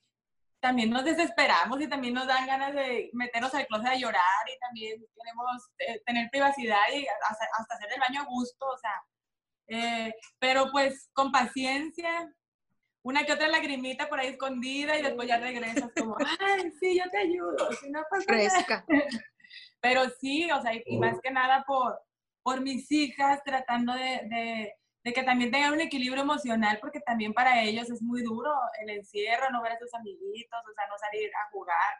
[0.65, 4.59] también nos desesperamos y también nos dan ganas de meternos al closet a llorar y
[4.59, 9.03] también queremos eh, tener privacidad y hasta, hacer el baño a gusto, o sea,
[9.67, 12.33] eh, pero pues con paciencia,
[13.05, 17.09] una que otra lagrimita por ahí escondida y después ya regresas como, ay, sí, yo
[17.09, 18.85] te ayudo, si no pasa Fresca.
[19.81, 21.99] Pero sí, o sea, y, más que nada por,
[22.43, 24.73] por mis hijas, tratando de
[25.05, 28.89] de que también tengan un equilibrio emocional, porque también para ellos es muy duro el
[28.89, 31.93] encierro, no ver a sus amiguitos, o sea, no salir a jugar.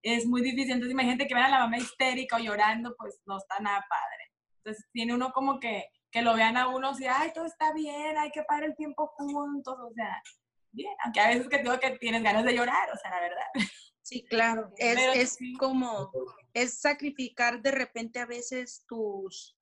[0.00, 0.74] Es muy difícil.
[0.74, 4.30] Entonces, imagínate que vean a la mamá histérica o llorando, pues no está nada padre.
[4.58, 8.16] Entonces, tiene uno como que, que lo vean a uno, y, ay, todo está bien,
[8.16, 10.22] hay que parar el tiempo juntos, o sea,
[10.72, 10.94] bien.
[11.04, 13.46] Aunque a veces que digo que tienes ganas de llorar, o sea, la verdad.
[14.00, 14.72] Sí, claro.
[14.78, 16.10] Es, es como,
[16.54, 19.58] es sacrificar de repente a veces tus,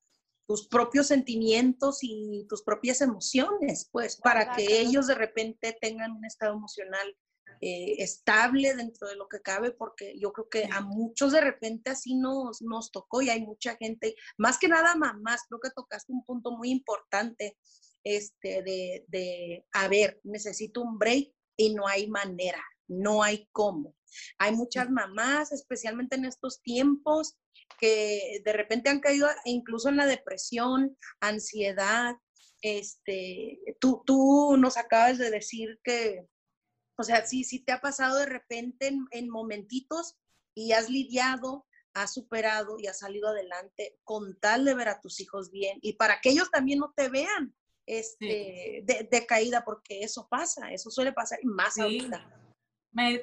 [0.47, 6.25] tus propios sentimientos y tus propias emociones, pues, para que ellos de repente tengan un
[6.25, 7.17] estado emocional
[7.61, 11.91] eh, estable dentro de lo que cabe, porque yo creo que a muchos de repente
[11.91, 16.13] así nos, nos tocó y hay mucha gente, más que nada mamás, creo que tocaste
[16.13, 17.57] un punto muy importante,
[18.05, 23.95] este, de, de, a ver, necesito un break y no hay manera, no hay cómo.
[24.39, 27.37] Hay muchas mamás, especialmente en estos tiempos,
[27.79, 32.15] que de repente han caído incluso en la depresión, ansiedad.
[32.63, 36.27] Este, tú, tú nos acabas de decir que,
[36.97, 40.17] o sea, sí, sí te ha pasado de repente en, momentitos
[40.55, 45.21] y has lidiado, has superado y has salido adelante con tal de ver a tus
[45.21, 47.55] hijos bien y para que ellos también no te vean
[47.87, 52.25] este, de, caída, porque eso pasa, eso suele pasar y más ahorita.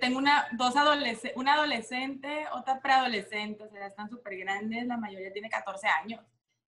[0.01, 5.31] Tengo una, dos adolescentes, una adolescente, otra preadolescente, o sea, están súper grandes, la mayoría
[5.31, 6.21] tiene 14 años.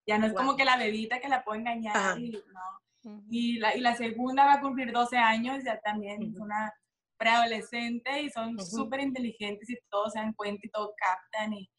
[0.08, 3.22] Ya no es como que la bebita que la puedo engañar, y, ¿no?
[3.30, 6.74] y, la, y la segunda va a cumplir 12 años, ya también es una
[7.23, 11.69] preadolescente y son súper inteligentes y todos se dan cuenta y todo captan y,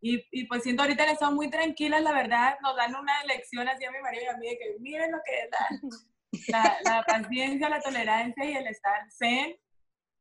[0.00, 3.66] y, y, pues siento ahorita que son muy tranquilas, la verdad, nos dan una lección
[3.66, 6.96] así a mi marido y a mí de que miren lo que es la, la,
[6.96, 9.56] la paciencia, la tolerancia y el estar zen.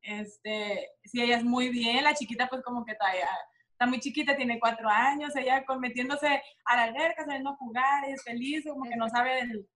[0.02, 3.30] Este, sí, ella es muy bien, la chiquita pues como que todavía
[3.72, 8.24] está muy chiquita, tiene cuatro años, ella metiéndose a la alberca, saliendo a jugar, es
[8.24, 9.68] feliz, como que no sabe del...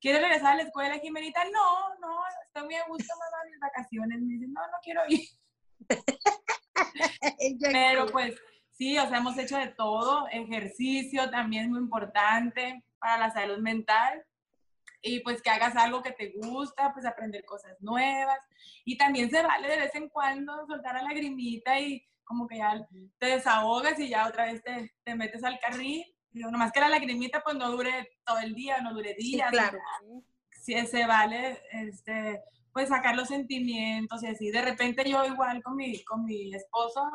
[0.00, 1.42] ¿Quiere regresar a la escuela, Jimenita?
[1.44, 4.20] No, no, estoy muy a gusto, mamá, mis vacaciones.
[4.20, 5.28] Me dice, no, no quiero ir.
[7.72, 8.36] Pero pues
[8.72, 13.58] sí, o sea, hemos hecho de todo, ejercicio también es muy importante para la salud
[13.58, 14.24] mental
[15.02, 18.38] y pues que hagas algo que te gusta, pues aprender cosas nuevas.
[18.84, 22.86] Y también se vale de vez en cuando soltar la lagrimita y como que ya
[23.18, 26.04] te desahogas y ya otra vez te, te metes al carril.
[26.30, 29.50] Digo, nomás que la lagrimita pues no dure todo el día, no dure días.
[29.50, 29.78] claro.
[30.50, 34.50] Si se vale, este, pues sacar los sentimientos y así.
[34.50, 37.10] De repente yo igual con mi, con mi esposo,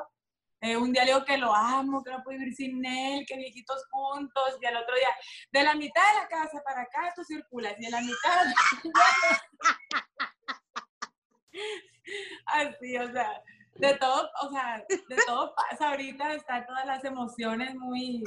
[0.63, 3.35] eh, un día le digo que lo amo, que no puedo vivir sin él, que
[3.35, 5.09] viejitos juntos, y al otro día,
[5.51, 8.45] de la mitad de la casa para acá tú circulas, y de la mitad...
[12.45, 13.43] Así, o sea,
[13.75, 18.23] de todo, o sea, de todo pasa ahorita, están todas las emociones muy,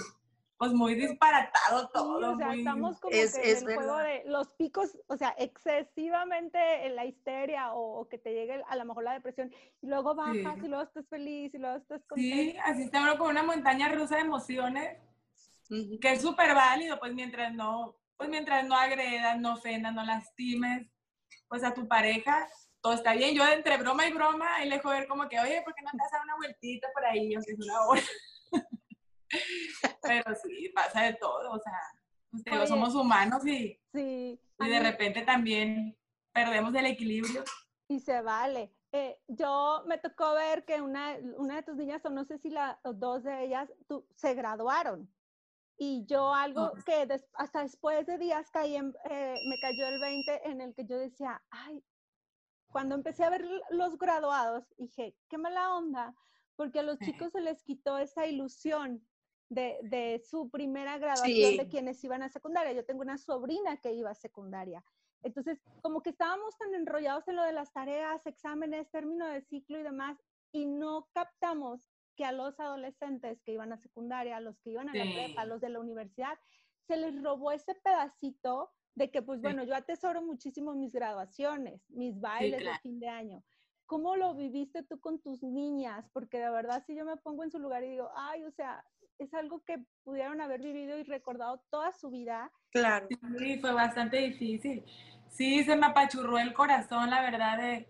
[0.58, 2.32] pues muy disparatado todo.
[2.32, 6.96] o sea, estamos como que en el juego de los picos, o sea, excesivamente en
[6.96, 10.68] la histeria o, que te llegue a lo mejor la depresión y luego bajas y
[10.68, 12.36] luego estás feliz y luego estás contento.
[12.36, 14.98] Sí, así está con una montaña rusa de emociones
[16.00, 20.88] que es súper válido, pues mientras no, pues mientras no agredas, no ofendas, no lastimes,
[21.48, 22.46] pues a tu pareja,
[22.80, 23.34] todo está bien.
[23.34, 25.90] Yo entre broma y broma, y le dejo ver como que, oye, ¿por qué no
[25.90, 27.34] te das una vueltita por ahí?
[27.34, 28.02] Aunque es una hora.
[30.02, 35.96] Pero sí, pasa de todo, o sea, somos humanos y, y de repente también
[36.32, 37.44] perdemos el equilibrio.
[37.88, 38.72] Y se vale.
[38.92, 42.50] Eh, yo me tocó ver que una, una de tus niñas, o no sé si
[42.50, 45.12] la, dos de ellas, tú, se graduaron.
[45.78, 50.48] Y yo algo que hasta después de días caí en, eh, me cayó el 20
[50.48, 51.84] en el que yo decía, ay,
[52.68, 56.14] cuando empecé a ver los graduados, dije, qué mala onda,
[56.56, 59.06] porque a los chicos se les quitó esa ilusión
[59.48, 62.72] de, su primera graduación de quienes iban a secundaria.
[62.72, 64.85] Yo tengo una sobrina que iba a secundaria.
[65.22, 69.78] Entonces, como que estábamos tan enrollados en lo de las tareas, exámenes, término de ciclo
[69.78, 70.18] y demás,
[70.52, 74.88] y no captamos que a los adolescentes que iban a secundaria, a los que iban
[74.88, 76.38] a la prepa, a los de la universidad,
[76.87, 82.18] se les robó ese pedacito de que, pues bueno, yo atesoro muchísimo mis graduaciones, mis
[82.18, 83.44] bailes de fin de año.
[83.85, 86.09] ¿Cómo lo viviste tú con tus niñas?
[86.12, 88.85] Porque de verdad, si yo me pongo en su lugar y digo, ay, o sea,
[89.18, 92.50] es algo que pudieron haber vivido y recordado toda su vida.
[92.70, 93.09] Claro.
[93.38, 94.85] Sí, fue bastante difícil.
[95.29, 97.88] Sí, se me apachurró el corazón, la verdad, de,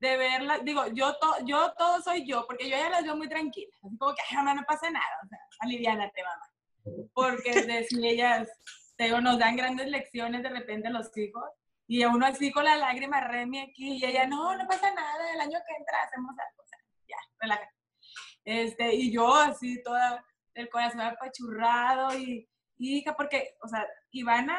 [0.00, 3.28] de verlas, digo, yo, to, yo todo soy yo, porque yo ya las veo muy
[3.28, 7.06] tranquilas, así como que, ay, mamá, no pasa nada, o sea, aliviánate, mamá.
[7.14, 8.48] Porque de, si ellas,
[8.96, 11.44] te digo, nos dan grandes lecciones de repente los hijos,
[11.88, 15.32] y a uno así con la lágrima remi aquí, y ella, no, no pasa nada,
[15.32, 17.74] el año que entra hacemos algo, o sea, ya, relájate.
[18.44, 20.24] Este, y yo así, toda,
[20.56, 24.58] el corazón apachurrado, y, y hija, porque, o sea, Ivana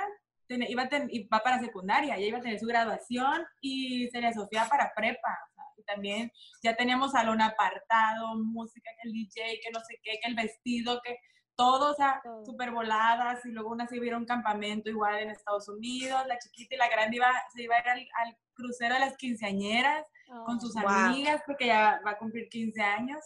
[0.50, 4.68] iba a ten, va para secundaria, ella iba a tener su graduación y Celia Sofía
[4.70, 5.38] para prepa.
[5.78, 6.32] y también
[6.64, 11.02] ya teníamos salón apartado, música, que el DJ, que no sé qué, que el vestido,
[11.04, 11.18] que
[11.56, 13.46] todo, o sea, súper voladas.
[13.46, 16.78] Y luego una se iba a un campamento igual en Estados Unidos, la chiquita y
[16.78, 20.04] la grande iba, se iba a ir al, crucero de las quinceañeras
[20.46, 23.20] con oh, sus amigas, porque ya va a cumplir 15 años.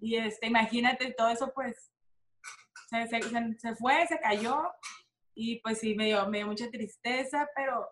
[0.00, 1.92] Y este, imagínate, todo eso pues
[2.86, 3.20] se, se,
[3.58, 4.62] se fue, se cayó
[5.34, 7.86] y pues sí, me dio, me dio mucha tristeza, pero,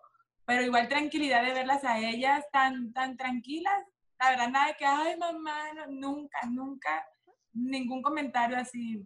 [0.45, 3.85] pero igual tranquilidad de verlas a ellas tan, tan tranquilas.
[4.19, 7.05] La verdad, nada de que, ay, mamá, nunca, nunca,
[7.53, 9.05] ningún comentario así.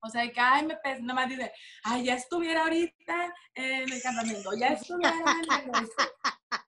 [0.00, 1.52] O sea, de que, ay, me pesa, más dice,
[1.82, 5.88] ay, ya estuviera ahorita en el campamento, ya estuviera en el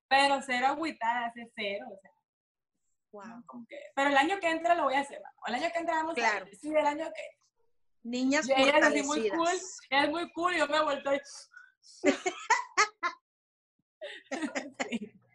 [0.08, 2.10] Pero cero agüitada, hace cero, o sea.
[3.12, 3.42] Wow.
[3.94, 6.44] pero el año que entra lo voy a hacer, el año que entra vamos claro.
[6.44, 7.22] a Sí, el año que
[8.06, 9.48] Niñas y ella es muy cool,
[9.90, 11.10] es muy cool y yo me he vuelto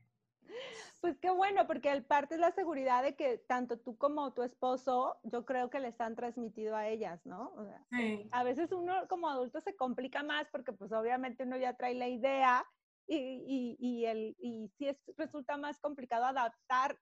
[1.02, 4.44] Pues qué bueno, porque el parte es la seguridad de que tanto tú como tu
[4.44, 7.52] esposo, yo creo que les han transmitido a ellas, ¿no?
[7.90, 8.30] sí.
[8.32, 12.08] A veces uno como adulto se complica más porque pues obviamente uno ya trae la
[12.08, 12.64] idea
[13.08, 17.00] y, y, y, el, y sí es, resulta más complicado adaptar,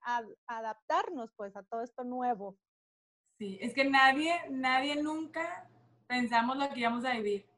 [0.48, 2.58] adaptarnos pues a todo esto nuevo.
[3.40, 5.66] Sí, es que nadie, nadie nunca
[6.08, 7.50] pensamos lo que íbamos a vivir.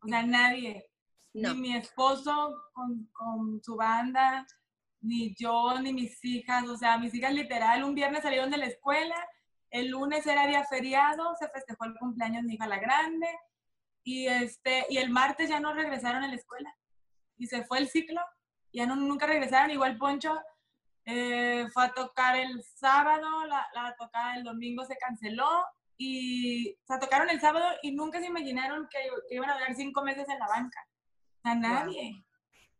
[0.00, 0.88] O sea, nadie.
[1.34, 4.46] Ni mi esposo con, con, su banda,
[5.02, 6.66] ni yo, ni mis hijas.
[6.66, 9.16] O sea, mis hijas literal, un viernes salieron de la escuela,
[9.70, 13.28] el lunes era día feriado, se festejó el cumpleaños de mi hija la grande,
[14.04, 16.74] y, este, y el martes ya no regresaron a la escuela.
[17.36, 18.22] Y se fue el ciclo,
[18.72, 19.70] ya no, nunca regresaron.
[19.70, 20.40] Igual Poncho
[21.04, 25.64] eh, fue a tocar el sábado, la, la tocada el domingo se canceló
[25.96, 28.98] y o sea, tocaron el sábado y nunca se imaginaron que,
[29.34, 30.80] iban a durar cinco meses en la banca.
[31.38, 32.24] O sea, nadie,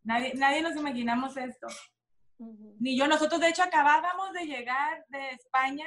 [0.03, 1.67] nadie, nadie nos imaginamos esto.
[2.79, 5.87] Ni yo, nosotros de hecho acabábamos de llegar de España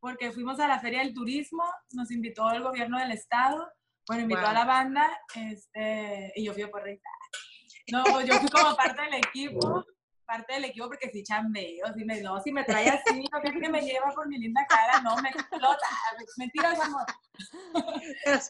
[0.00, 3.66] porque fuimos a la Feria del Turismo, nos invitó el gobierno del estado,
[4.06, 7.08] bueno, invitó a la banda, este, y yo fui a porrita.
[7.90, 9.84] No, yo fui como parte del equipo
[10.24, 13.68] parte del equipo porque si chambeo, si me, no, si me trae así, no que
[13.68, 15.86] me lleva por mi linda cara, no, me explota,
[16.36, 17.06] mentiras, amor.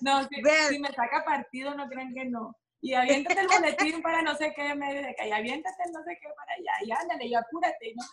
[0.02, 2.56] No, si, me saca partido, no creen que no.
[2.80, 6.02] Y aviéntate el boletín para no sé qué, me de acá, y aviéntate el no
[6.04, 8.04] sé qué para allá, y ándale, y apúrate, y no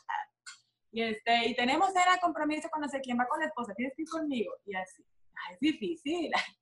[0.94, 3.96] y, este, y tenemos era compromiso con no sé quién va con la esposa, tienes
[3.96, 5.04] que ir conmigo, y así.
[5.52, 6.32] es difícil.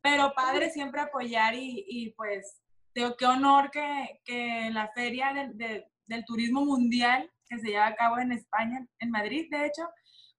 [0.00, 2.62] Pero padre siempre apoyar y, y pues,
[2.94, 7.94] tengo qué honor que, que la feria de, del turismo mundial que se lleva a
[7.94, 9.82] cabo en España, en Madrid, de hecho,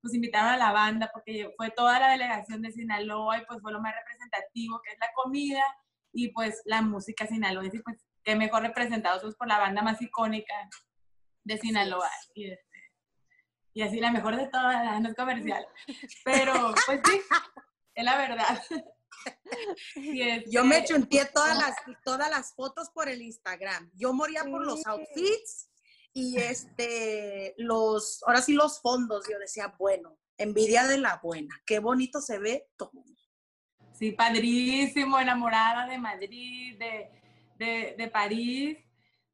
[0.02, 3.72] pues invitaron a la banda porque fue toda la delegación de Sinaloa y pues fue
[3.72, 5.64] lo más representativo, que es la comida
[6.12, 10.02] y pues la música sinaloense, y pues qué mejor representados pues, por la banda más
[10.02, 10.54] icónica
[11.44, 12.10] de Sinaloa.
[12.34, 12.78] Y, este,
[13.74, 15.66] y así la mejor de todas, no es comercial.
[16.26, 17.22] Pero pues sí,
[17.96, 18.62] es la verdad.
[20.52, 23.92] Yo me este, chunté todas las, todas las fotos por el Instagram.
[23.96, 25.70] Yo moría por los outfits
[26.14, 29.26] y este, los, ahora sí los fondos.
[29.30, 31.54] Yo decía, bueno, envidia de la buena.
[31.66, 32.92] Qué bonito se ve todo.
[33.94, 37.12] Sí, padrísimo, enamorada de Madrid, de,
[37.58, 38.78] de, de París,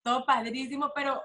[0.02, 1.22] todo padrísimo, pero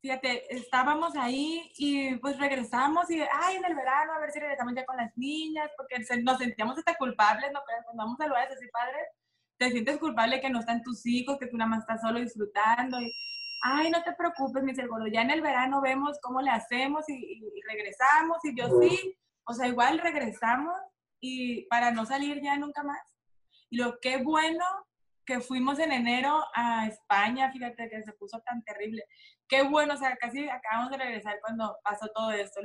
[0.00, 4.74] fíjate, estábamos ahí y pues regresamos y, ay, en el verano, a ver si regresamos
[4.74, 7.60] ya con las niñas, porque nos sentíamos hasta culpables, ¿no?
[7.66, 8.98] Pero cuando vamos a lugares así, padre,
[9.58, 13.00] te sientes culpable que no están tus hijos, que tú nada más estás solo disfrutando
[13.00, 13.12] y,
[13.62, 17.14] ay, no te preocupes, mi gordo, ya en el verano vemos cómo le hacemos y,
[17.14, 20.74] y, regresamos y yo sí, o sea, igual regresamos
[21.20, 23.02] y para no salir ya nunca más.
[23.68, 24.64] Y lo que bueno
[25.30, 29.04] que fuimos en enero a España, fíjate que se puso tan terrible.
[29.46, 32.60] Qué bueno, o sea, casi acabamos de regresar cuando pasó todo esto.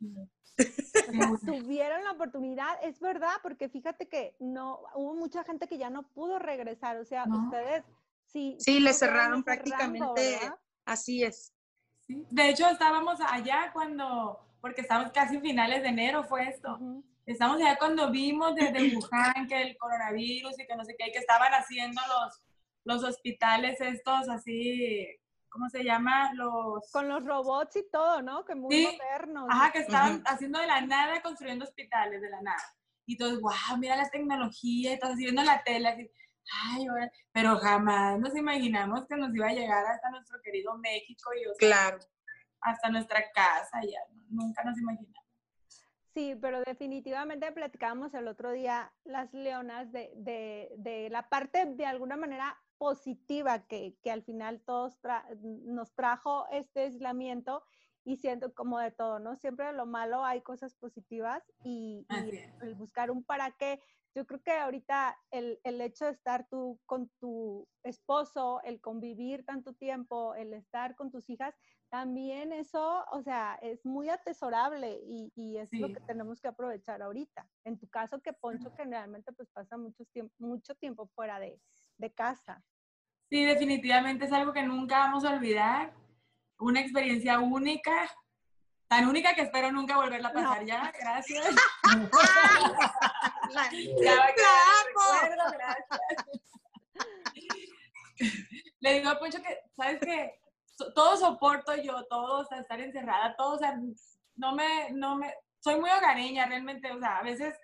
[1.46, 6.06] Tuvieron la oportunidad, es verdad, porque fíjate que no, hubo mucha gente que ya no
[6.10, 7.84] pudo regresar, o sea, ustedes
[8.26, 8.56] sí.
[8.58, 10.38] Sí, le cerraron prácticamente,
[10.84, 11.54] así es.
[12.06, 16.78] De hecho, estábamos allá cuando, porque estamos casi finales de enero, fue esto.
[17.26, 21.18] Estamos allá cuando vimos desde Wuhan que el coronavirus y que no sé qué, que
[21.18, 22.40] estaban haciendo los,
[22.84, 25.06] los hospitales estos así
[25.48, 26.32] ¿cómo se llama?
[26.34, 26.90] Los...
[26.92, 28.44] Con los robots y todo, ¿no?
[28.44, 28.84] Que muy Sí.
[28.92, 29.46] modernos.
[29.50, 32.62] Ajá, que estaban haciendo de la nada, construyendo hospitales de la nada.
[33.06, 36.10] Y todos, wow, mira la tecnología, y todos así viendo la tele, así,
[36.74, 37.10] ay, ahora-".
[37.32, 41.54] pero jamás nos imaginamos que nos iba a llegar hasta nuestro querido México y o
[41.54, 41.98] sea, Claro.
[42.60, 45.25] hasta nuestra casa, ya, nunca nos imaginamos.
[46.16, 51.84] Sí, pero definitivamente platicábamos el otro día las leonas de, de- de la parte de
[51.84, 57.62] alguna manera positiva que, que al final todos tra- nos trajo este aislamiento
[58.02, 59.36] y siento como de todo, ¿no?
[59.36, 62.06] Siempre de lo malo hay cosas positivas y,
[62.62, 63.82] el buscar un para qué.
[64.14, 69.44] Yo creo que ahorita el, el hecho de estar tú con tu esposo, el convivir
[69.44, 71.54] tanto tiempo, el estar con tus hijas,
[71.90, 77.00] también eso, o sea, es muy atesorable y, y es lo que tenemos que aprovechar
[77.02, 77.48] ahorita.
[77.64, 81.60] En tu caso, que Poncho generalmente pues pasa mucho tiempo, mucho tiempo fuera de,
[81.98, 82.62] de casa.
[83.30, 85.92] Sí, definitivamente es algo que nunca vamos a olvidar.
[86.58, 88.08] Una experiencia única,
[88.88, 90.92] tan única que espero nunca volverla a pasar ya.
[90.98, 91.54] Gracias.
[93.50, 93.70] La-
[94.02, 95.04] Ya va a quedar el amo!
[95.22, 96.00] recuerdo, gracias.
[98.80, 100.40] Le digo a Poncho que, ¿sabes qué?
[100.94, 103.58] Todo soporto yo, todo, o sea, estar encerrada, todo,
[104.34, 107.54] no me, no me, soy muy hogareña realmente, o sea, a veces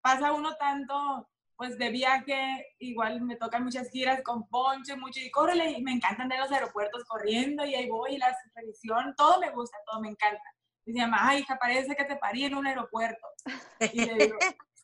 [0.00, 5.30] pasa uno tanto, pues, de viaje, igual me tocan muchas giras con Poncho, mucho, y
[5.30, 9.14] córrele, y me encanta andar en los aeropuertos corriendo, y ahí voy, y la revisión,
[9.16, 10.42] todo me gusta, todo me encanta.
[10.86, 13.26] Y se llama, ay, hija, parece que te parí en un aeropuerto.
[13.92, 14.38] Y le digo,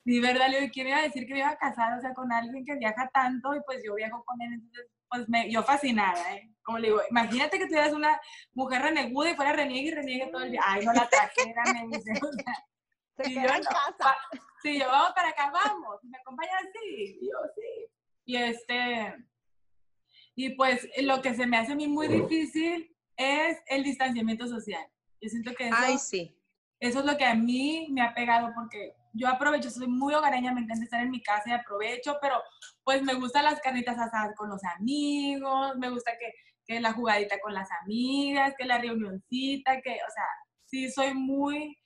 [0.07, 1.99] Sí, verdad, le digo, ¿quién iba a decir que me iba a casar?
[1.99, 5.29] O sea, con alguien que viaja tanto y pues yo viajo con él, entonces, pues
[5.29, 6.53] me, yo fascinada, ¿eh?
[6.63, 8.21] Como le digo, imagínate que tuvieras una
[8.55, 10.61] mujer reneguda y fuera reniegue y reniegue todo el día.
[10.65, 12.13] Ay, no la trajera, me dice.
[12.23, 13.95] O sea, Se y queda yo en no, casa.
[14.05, 14.17] va-
[14.63, 16.01] Sí, yo, vamos para acá, vamos.
[16.03, 16.61] ¿Me acompañas?
[16.75, 17.87] Sí, yo sí.
[18.25, 19.15] Y este,
[20.35, 24.85] y pues lo que se me hace a mí muy difícil es el distanciamiento social.
[25.21, 26.37] Yo siento que eso, Ay, sí.
[26.81, 30.53] eso es lo que a mí me ha pegado porque yo aprovecho, soy muy hogareña,
[30.53, 32.43] me encanta estar en mi casa y aprovecho, pero
[32.85, 36.33] pues me gustan las carnitas asadas con los amigos, me gusta que,
[36.67, 40.25] que la jugadita con las amigas, que la reunioncita, que, o sea,
[40.65, 41.77] sí soy muy,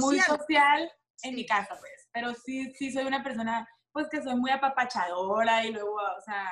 [0.00, 0.26] muy Social.
[0.26, 0.92] social
[1.22, 5.64] en mi casa, pues, pero sí, sí soy una persona, pues, que soy muy apapachadora
[5.64, 6.48] y luego, o sea,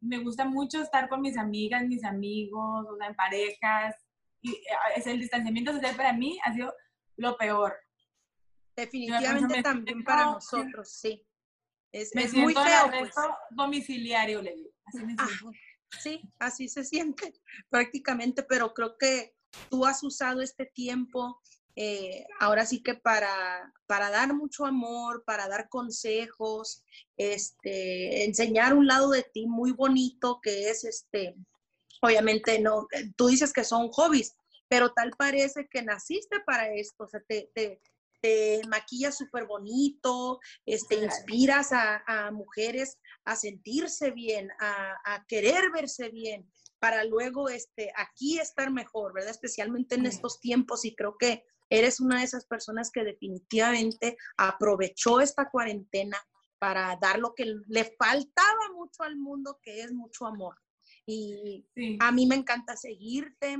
[0.00, 3.94] me gusta mucho estar con mis amigas, mis amigos, o sea, en parejas,
[4.40, 4.64] y eh,
[4.96, 6.74] es el distanciamiento social para mí ha sido
[7.16, 7.74] lo peor.
[8.76, 11.24] Definitivamente me también siento- para nosotros, sí.
[11.92, 13.14] Es, Me es siento muy feo, pues.
[13.50, 14.70] domiciliario, le digo.
[14.86, 15.28] Así me Ah,
[16.00, 17.34] sí, así se siente
[17.70, 19.34] prácticamente, pero creo que
[19.68, 21.40] tú has usado este tiempo
[21.74, 26.82] eh, ahora sí que para, para dar mucho amor, para dar consejos,
[27.16, 31.34] este, enseñar un lado de ti muy bonito que es este,
[32.02, 34.34] obviamente no, tú dices que son hobbies,
[34.68, 37.80] pero tal parece que naciste para esto, o sea, te, te,
[38.22, 45.70] te maquillas súper bonito, este, inspiras a, a mujeres a sentirse bien, a, a querer
[45.72, 46.48] verse bien,
[46.78, 49.30] para luego este, aquí estar mejor, ¿verdad?
[49.30, 55.20] Especialmente en estos tiempos y creo que eres una de esas personas que definitivamente aprovechó
[55.20, 56.18] esta cuarentena
[56.58, 60.56] para dar lo que le faltaba mucho al mundo, que es mucho amor.
[61.06, 63.56] Y Sí, a mí me encanta seguirte,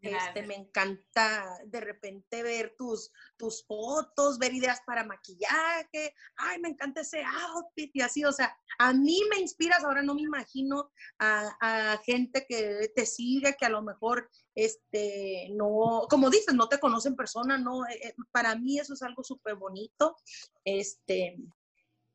[0.00, 6.68] este, me encanta de repente ver tus, tus fotos, ver ideas para maquillaje, ay, me
[6.68, 10.90] encanta ese outfit y así, o sea, a mí me inspiras, ahora no me imagino
[11.18, 16.68] a, a gente que te sigue, que a lo mejor, este, no, como dices, no
[16.68, 20.16] te conoce en persona, no, Eh, eh, para mí eso es algo súper bonito,
[20.64, 21.38] este,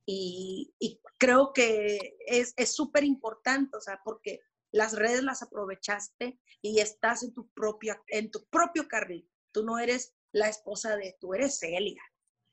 [0.05, 4.41] y, y creo que es es súper importante, o sea, porque
[4.73, 9.29] las redes las aprovechaste y estás en tu propia, en tu propio carril.
[9.53, 12.01] Tú no eres la esposa de, tú eres Celia.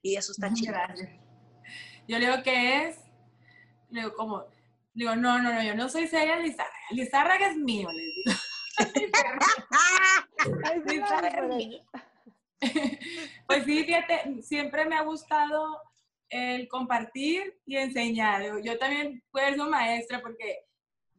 [0.02, 0.74] Y eso está chido.
[2.06, 2.98] Yo le digo, ¿qué es?
[3.88, 4.44] Le digo, como,
[4.94, 6.76] le digo, no, no, no, yo no soy Celia Lizárraga.
[6.90, 8.32] Lizárraga es mío, le digo.
[13.46, 15.80] Pues sí, fíjate, siempre me ha gustado
[16.28, 18.60] el compartir y enseñar.
[18.62, 20.66] Yo- también puedo ser maestra porque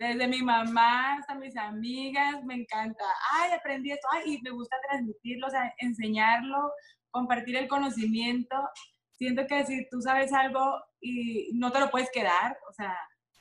[0.02, 3.04] desde mi mamá hasta mis amigas me encanta.
[3.34, 6.72] Ay, aprendí esto, ay, y me gusta transmitirlo, o sea, enseñarlo,
[7.12, 8.56] compartir el conocimiento.
[9.12, 12.97] Siento que si tú sabes algo y no te lo puedes quedar, o sea,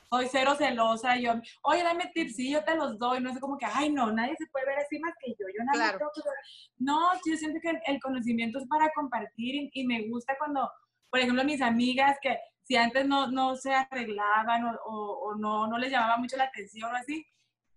[0.07, 1.33] soy cero celosa, yo,
[1.63, 4.35] oye, dame tips, sí, yo te los doy, no sé como que, ay, no, nadie
[4.37, 6.11] se puede ver así más que yo, yo nada Claro.
[6.15, 6.33] ver".
[6.77, 10.69] No, yo siento que el, el conocimiento es para compartir y, y me gusta cuando,
[11.09, 12.37] por ejemplo, mis amigas que
[12.71, 16.45] si antes no, no se arreglaban o, o- o no, no les llamaba mucho la
[16.45, 17.25] atención o así,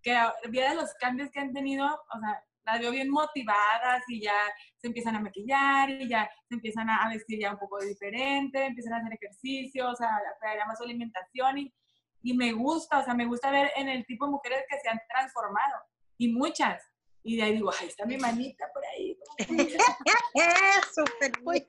[0.00, 0.16] que
[0.50, 4.36] viera los cambios que han tenido, o sea, las veo bien motivadas y ya
[4.76, 8.92] se empiezan a maquillar y ya se empiezan a vestir ya un poco diferente, empiezan
[8.92, 11.74] a hacer ejercicio, o sea, a más su alimentación y,
[12.22, 14.88] y me gusta, o sea, me gusta ver en el tipo de mujeres que se
[14.90, 15.74] han transformado
[16.18, 16.80] y muchas.
[17.26, 19.18] Y de ahí digo, ay, está mi manita por ahí.
[20.94, 21.66] Súper pues,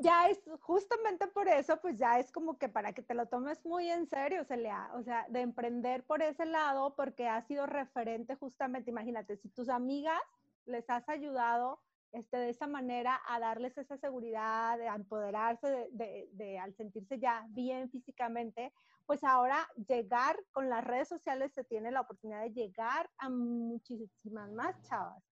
[0.00, 3.64] ya es justamente por eso, pues ya es como que para que te lo tomes
[3.64, 8.34] muy en serio, Celia, o sea, de emprender por ese lado, porque ha sido referente
[8.36, 10.20] justamente, imagínate, si tus amigas
[10.66, 11.80] les has ayudado
[12.12, 17.44] este, de esa manera a darles esa seguridad, de empoderarse de, de, al sentirse ya
[17.50, 18.72] bien físicamente,
[19.06, 24.50] pues ahora llegar con las redes sociales se tiene la oportunidad de llegar a muchísimas
[24.52, 25.22] más chavas.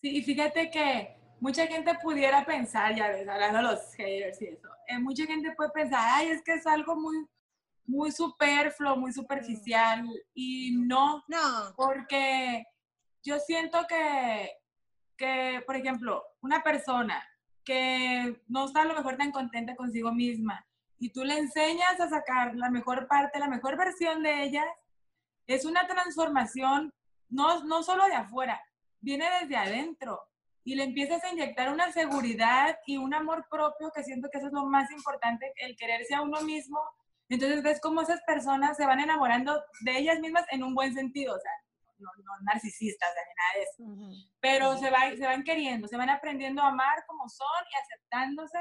[0.00, 4.46] Sí, y fíjate que mucha gente pudiera pensar, ya ves, hablando de los haters y
[4.46, 7.26] eso, eh, mucha gente puede pensar, ay, es que es algo muy,
[7.86, 10.04] muy superfluo, muy superficial,
[10.34, 12.64] y no, no, porque
[13.22, 14.50] yo siento que,
[15.16, 17.22] que, por ejemplo, una persona
[17.64, 20.64] que no está a lo mejor tan contenta consigo misma
[20.98, 24.66] y tú le enseñas a sacar la mejor parte, la mejor versión de ellas,
[25.46, 26.92] es una transformación
[27.28, 28.60] no, no solo de afuera,
[29.00, 30.20] viene desde adentro
[30.64, 34.48] y le empiezas a inyectar una seguridad y un amor propio que siento que eso
[34.48, 36.80] es lo más importante, el quererse a uno mismo.
[37.28, 41.36] Entonces ves cómo esas personas se van enamorando de ellas mismas en un buen sentido,
[41.36, 41.52] o sea,
[41.98, 42.10] no,
[42.42, 44.26] narcisistas ni nada de eso.
[44.40, 48.58] Pero se, va, se van queriendo, se van aprendiendo a amar como son y aceptándose.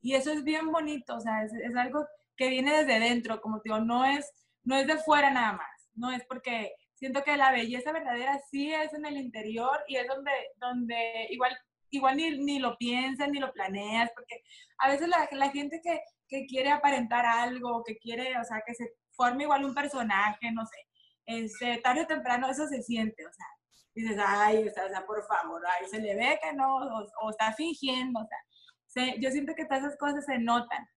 [0.00, 2.06] Y eso es bien bonito, o sea, es, es algo
[2.36, 4.30] que viene desde dentro, como digo, no es,
[4.62, 8.72] no es de fuera nada más, no es porque siento que la belleza verdadera sí
[8.72, 11.56] es en el interior y es donde, donde igual,
[11.90, 14.42] igual ni, ni lo piensas ni lo planeas, porque
[14.78, 18.74] a veces la, la gente que, que, quiere aparentar algo, que quiere, o sea, que
[18.74, 20.76] se forme igual un personaje, no sé,
[21.28, 23.46] este, tarde o temprano eso se siente, o sea,
[23.94, 26.76] dices, ay, o sea, por favor, ay, se le ve que no,
[27.20, 28.26] o, está fingiendo, o
[28.86, 30.88] sea, yo siento que todas esas cosas se notan.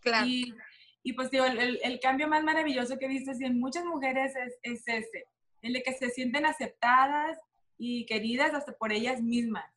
[0.00, 0.26] Claro.
[0.26, 0.54] Y,
[1.02, 4.58] y pues digo, el, el, cambio más maravilloso que he visto en muchas mujeres es,
[4.62, 5.26] es ese,
[5.62, 7.36] el de que se sienten aceptadas
[7.76, 9.68] y queridas hasta por ellas mismas.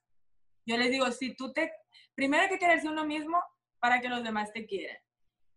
[0.67, 1.71] Yo les digo, si tú te,
[2.13, 3.41] primero hay que quererse uno mismo
[3.79, 4.97] para que los demás te quieran.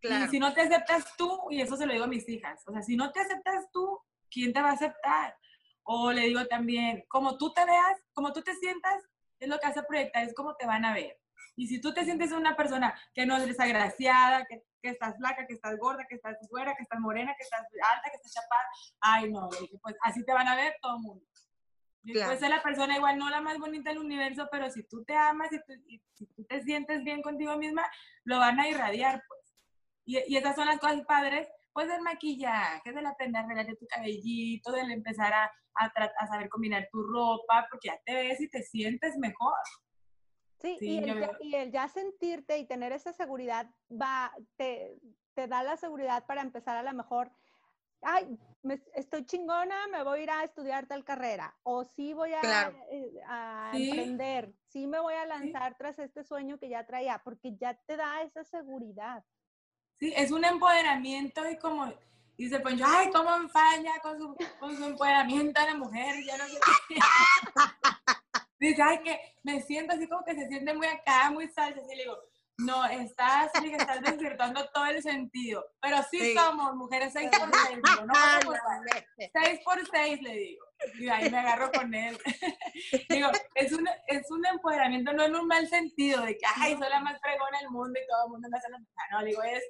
[0.00, 0.24] Claro.
[0.24, 2.72] Y si no te aceptas tú, y eso se lo digo a mis hijas, o
[2.72, 5.36] sea, si no te aceptas tú, ¿quién te va a aceptar?
[5.82, 9.02] O le digo también, como tú te veas, como tú te sientas,
[9.38, 11.18] es lo que hace proyectar, es como te van a ver.
[11.56, 15.46] Y si tú te sientes una persona que no es desagraciada, que, que estás flaca,
[15.46, 18.62] que estás gorda, que estás güera, que estás morena, que estás alta, que estás chapada,
[19.00, 19.48] ay no,
[19.82, 21.24] pues así te van a ver todo el mundo.
[22.02, 25.04] Y Puede ser la persona igual no la más bonita del universo, pero si tú
[25.04, 27.90] te amas y, y, si tú te sientes bien contigo misma,
[28.24, 29.40] lo van a irradiar, pues.
[30.06, 33.86] Y, y esas son las cosas padres pues del maquillaje, del aprender a arreglar tu
[33.86, 38.62] cabellito, del empezar a, a, saber combinar tu ropa, porque ya te ves y te
[38.62, 39.54] sientes mejor.
[40.58, 44.98] Sí, y, el ya, y, el ya, sentirte y tener esa seguridad va, te,
[45.34, 47.32] te da la seguridad para empezar a lo mejor,
[48.02, 52.32] ay, me, estoy chingona, me voy a ir a estudiar tal carrera, o sí voy
[52.34, 57.20] a, eh, a emprender, sí me voy a lanzar tras este sueño que ya traía,
[57.24, 59.24] porque ya te da esa seguridad.
[60.00, 61.92] Sí, es un empoderamiento y como
[62.38, 66.58] dice Poncho, ay, cómo falla con su, con su empoderamiento de mujer, ya no sé
[68.58, 71.80] Dice, ay, que me siento así como que se siente muy acá, muy salsa.
[71.92, 72.18] Y le digo,
[72.58, 75.64] no, estás, estás desvirtuando todo el sentido.
[75.80, 77.78] Pero sí, somos mujeres 6 por 6.
[78.06, 78.14] no,
[79.32, 80.69] 6 por 6, le digo.
[80.98, 82.18] Y ahí me agarro con él.
[83.08, 86.88] digo, es un, es un empoderamiento, no en un mal sentido, de que, ay, soy
[86.88, 88.78] la más fregona del mundo y todo el mundo me hace la...
[89.10, 89.62] No, digo, es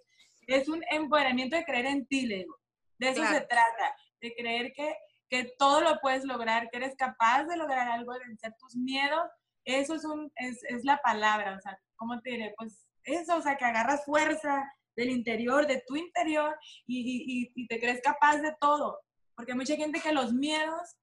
[0.55, 2.59] es un empoderamiento de creer en ti, Lego.
[2.99, 4.95] De eso se trata, de creer que,
[5.29, 9.31] que todo lo puedes lograr, que eres capaz de lograr algo, de vencer tus miedos.
[9.65, 12.53] Eso es, un, es, es la palabra, o sea, ¿cómo te diré?
[12.57, 14.65] Pues eso, o sea, que agarras fuerza
[14.97, 16.55] del interior, de tu interior
[16.87, 18.99] y, y, y te crees capaz de todo.
[19.41, 20.99] Porque hay mucha gente que los miedos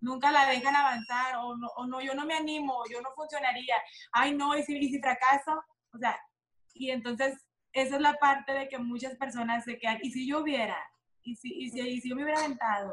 [0.00, 3.76] nunca la dejan avanzar o no, o no, yo no me animo, yo no funcionaría,
[4.10, 5.52] ay no, y si, y si fracaso,
[5.94, 6.18] o sea,
[6.74, 10.40] y entonces esa es la parte de que muchas personas se quedan, ¿y si yo
[10.40, 10.76] hubiera?
[11.22, 12.92] ¿Y si, y si, y si yo me hubiera aventado?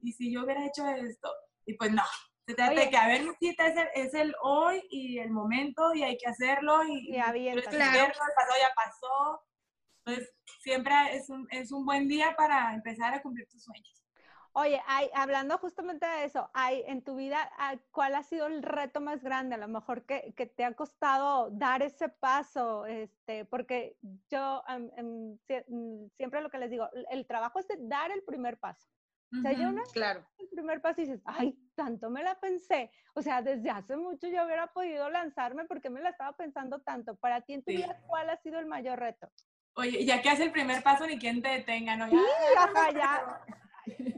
[0.00, 1.32] ¿Y si yo hubiera hecho esto?
[1.64, 2.02] Y pues no,
[2.48, 5.94] se trata de que, a ver, cita es el, es el hoy y el momento
[5.94, 9.40] y hay que hacerlo y, y el pasado ya pasó.
[10.04, 14.05] Entonces, siempre es un, es un buen día para empezar a cumplir tus sueños.
[14.58, 18.62] Oye, hay, hablando justamente de eso, hay en tu vida, ah, ¿cuál ha sido el
[18.62, 19.54] reto más grande?
[19.54, 23.98] A lo mejor que, que te ha costado dar ese paso, este, porque
[24.30, 28.88] yo mm, siempre lo que les digo, el trabajo es de dar el primer paso.
[29.38, 30.26] O sea, yo no Claro.
[30.38, 32.90] el primer paso y dices, ay, tanto me la pensé.
[33.14, 37.14] O sea, desde hace mucho yo hubiera podido lanzarme porque me la estaba pensando tanto.
[37.16, 37.76] Para ti en tu Sí.
[37.76, 39.30] vida, ¿cuál ha sido el mayor reto?
[39.74, 42.08] Oye, ya que hace el primer paso, ni quien te detenga, ¿no?
[42.08, 43.44] Ya, Sí, ajá, ya.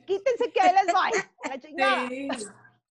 [0.07, 1.11] Quítense que ahí les voy.
[1.49, 2.09] La chingada.
[2.09, 2.29] Sí,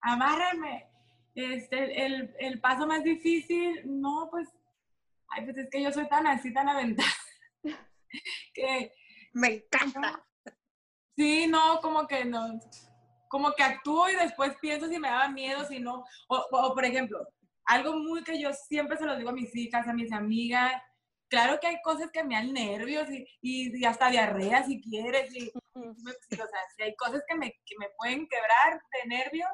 [0.00, 0.86] amárrame.
[1.34, 4.48] Este, el, el paso más difícil, no, pues,
[5.28, 7.08] ay, pues es que yo soy tan así, tan aventada,
[8.54, 8.92] que
[9.32, 10.24] Me encanta.
[11.16, 12.60] sí, no, como que no,
[13.28, 16.84] como que actúo y después pienso si me daba miedo, si no, o, o, por
[16.84, 17.18] ejemplo,
[17.64, 20.72] algo muy que yo siempre se lo digo a mis hijas, a mis amigas,
[21.34, 25.34] claro que hay cosas que me dan nervios y, y, y hasta diarrea si quieres,
[25.34, 25.94] y, o
[26.30, 29.50] sea, sí hay cosas que me, que me pueden quebrar de nervios,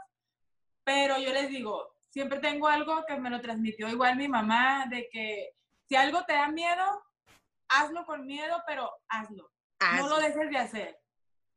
[0.84, 5.08] pero yo les digo, siempre tengo algo que me lo transmitió igual mi mamá, de
[5.10, 5.54] que
[5.88, 7.02] si algo te da miedo,
[7.68, 9.50] hazlo con miedo, pero hazlo.
[9.80, 10.99] No lo Hazlo, dejes de hacer.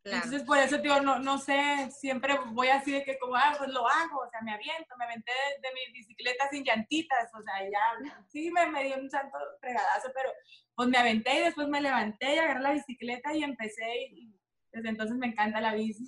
[0.04, 0.18] Claro.
[0.26, 3.70] Entonces, por eso, tío, no, no sé, siempre voy así de que como, ah, pues
[3.72, 7.42] lo hago, o sea, me aviento, me aventé de, de mi bicicleta sin llantitas, o
[7.42, 10.30] sea, ya, sí, me, me dio un santo fregadazo, pero
[10.76, 14.40] pues me aventé y después me levanté y agarré la bicicleta y empecé y, y
[14.72, 16.08] desde entonces me encanta la bici.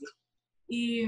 [0.68, 1.08] Y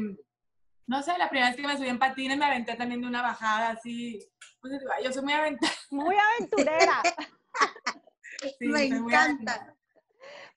[0.85, 3.21] no sé, la primera vez que me subí en patines me aventé también de una
[3.21, 4.19] bajada así,
[4.61, 5.73] pues digo, "Ay, yo soy muy aventada.
[5.91, 7.01] Muy aventurera.
[8.59, 9.76] sí, me soy muy encanta.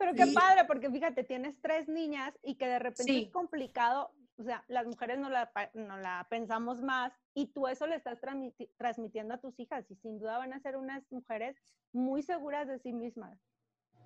[0.00, 0.32] Pero qué Sí.
[0.34, 3.24] padre, porque fíjate, tienes tres niñas y que de repente Sí.
[3.26, 7.86] es complicado, o sea, las mujeres no la, no la pensamos más y tú eso
[7.86, 11.54] le estás transmiti- transmitiendo a tus hijas y sin duda van a ser unas mujeres
[11.92, 13.38] muy seguras de sí mismas.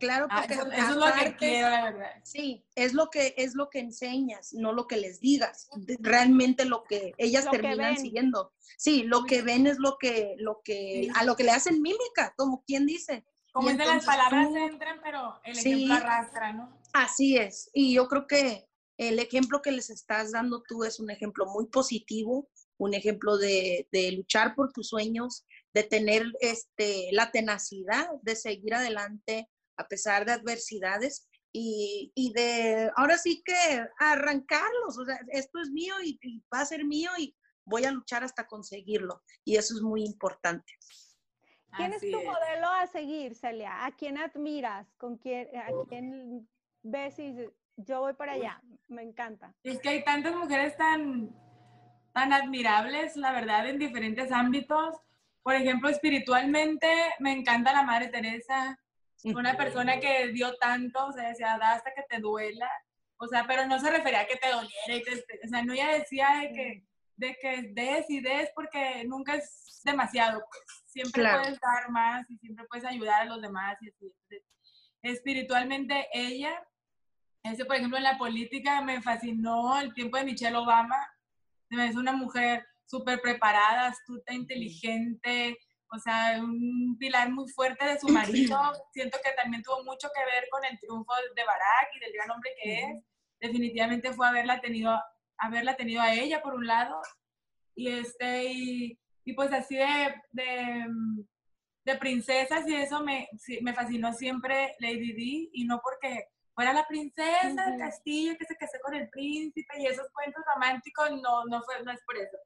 [0.01, 2.11] Claro, Ah, porque eso, eso es lo que aparte- quiero, la verdad.
[2.25, 5.69] Sí, es lo que es lo que enseñas, no lo que les digas.
[6.01, 8.53] Realmente lo que ellas Lo terminan siguiendo.
[8.77, 12.35] Sí, lo que ven es lo que lo que a lo que le hacen mímica,
[12.37, 13.25] como quien dice.
[13.55, 15.73] Como es de las palabras tú- entran, pero el Sí.
[15.73, 16.77] ejemplo arrastra, ¿no?
[16.93, 17.71] Así es.
[17.73, 18.67] Y yo creo que
[18.99, 22.49] el ejemplo que les estás dando tú es un ejemplo muy positivo,
[22.79, 28.75] un ejemplo de, de luchar por tus sueños, de tener este, la tenacidad de seguir
[28.75, 33.55] adelante a pesar de adversidades y, y de ahora sí que
[33.99, 34.99] arrancarlos.
[34.99, 38.25] O sea, esto es mío y, y va a ser mío y voy a luchar
[38.25, 39.23] hasta conseguirlo.
[39.45, 40.73] Y eso es muy importante.
[41.77, 43.85] ¿Quién es tu modelo a seguir, Celia?
[43.85, 44.87] ¿A quién admiras?
[44.97, 46.49] ¿Con quién, a quién
[46.83, 47.35] ves y
[47.77, 48.61] yo voy para allá?
[48.89, 49.55] Me encanta.
[49.63, 51.31] Es que hay tantas mujeres tan,
[52.13, 54.97] tan admirables, la verdad, en diferentes ámbitos.
[55.43, 58.79] Por ejemplo, espiritualmente, me encanta la Madre Teresa.
[59.25, 62.71] Una persona que dio tanto, o sea, decía, da hasta que te duela.
[63.17, 64.95] O sea, pero no se refería a que te doliera.
[64.95, 66.85] y te- o sea, no ella decía de que,
[67.17, 70.41] de que des y des porque nunca es demasiado.
[70.41, 70.84] pues.
[70.95, 71.43] Siempre Claro.
[71.43, 73.77] puedes dar más y siempre puedes ayudar a los demás.
[73.83, 74.15] Y así.
[75.03, 76.65] Espiritualmente, ella,
[77.43, 80.97] ese, por ejemplo, en la política me fascinó el tiempo de Michelle Obama.
[81.69, 88.07] Hizo una mujer súper preparada, astuta, inteligente, o sea, un pilar muy fuerte de su
[88.53, 88.57] marido.
[88.93, 92.31] Siento que también tuvo mucho que ver con el triunfo de Barack y del gran
[92.31, 93.05] hombre que es.
[93.41, 94.97] Definitivamente fue haberla tenido,
[95.39, 97.03] haberla tenido a ella, por un lado,
[97.75, 100.85] y, este, y, y pues así de, de,
[101.85, 103.29] de princesas y eso me,
[103.63, 107.79] me fascinó siempre Lady Di, y no porque fuera la princesa del Ujú.
[107.79, 111.93] castillo que se casó con el príncipe y esos cuentos románticos, no, no, fue, no
[111.93, 112.37] es por eso.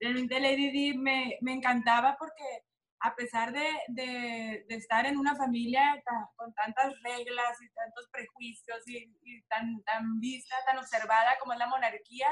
[0.00, 2.64] Realmente Lady Di me, me encantaba porque
[3.02, 6.02] a pesar de, de, de estar en una familia
[6.36, 11.58] con tantas reglas y tantos prejuicios y, y tan, tan vista, tan observada como es
[11.58, 12.28] la monarquía,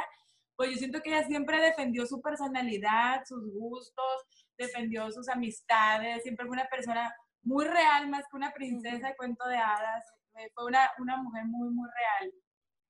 [0.58, 6.46] pues yo siento que ella siempre defendió su personalidad, sus gustos, defendió sus amistades, siempre
[6.46, 10.04] fue una persona muy real, más que una princesa de cuento de hadas,
[10.34, 12.32] eh, fue una, una mujer muy, muy real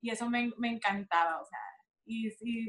[0.01, 1.59] y eso me, me encantaba, o sea,
[2.07, 2.69] y, y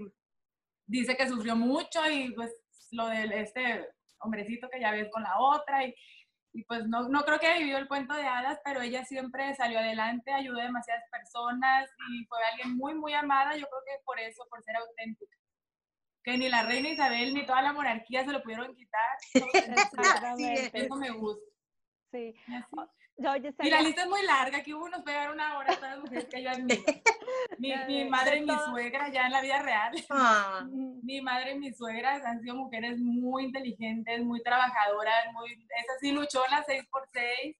[0.85, 2.53] dice que sufrió mucho y pues
[2.91, 3.87] lo de este
[4.19, 5.95] hombrecito que ya ves con la otra y,
[6.53, 9.53] y pues no, no creo que haya vivido el cuento de hadas, pero ella siempre
[9.55, 14.03] salió adelante, ayudó a demasiadas personas y fue alguien muy, muy amada, yo creo que
[14.03, 15.37] por eso, por ser auténtica.
[16.23, 19.17] Que ni la reina Isabel ni toda la monarquía se lo pudieron quitar.
[20.73, 21.45] Eso me gusta.
[22.11, 22.35] Sí.
[23.19, 23.43] Y así.
[23.59, 25.75] Yo, Y la lista es muy larga, aquí uno nos puede dar una hora a
[25.75, 26.81] todas las mujeres que yo admiro.
[27.59, 29.93] Mi, mi madre y mi suegra ya en la vida real.
[30.09, 35.51] Ah, mm, Mi madre y mis suegras han sido mujeres muy inteligentes, muy trabajadoras, muy,
[35.53, 37.55] esas sí luchonas 6 por 6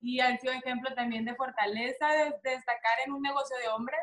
[0.00, 4.00] y han sido ejemplo también de fortaleza, de, de destacar en un negocio de hombres,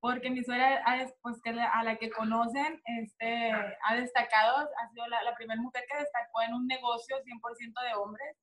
[0.00, 5.06] porque mi suegra, des- pues, que a la que conocen, este, ha destacado, ha sido
[5.08, 8.36] la, la primera mujer que destacó en un negocio 100% de hombres.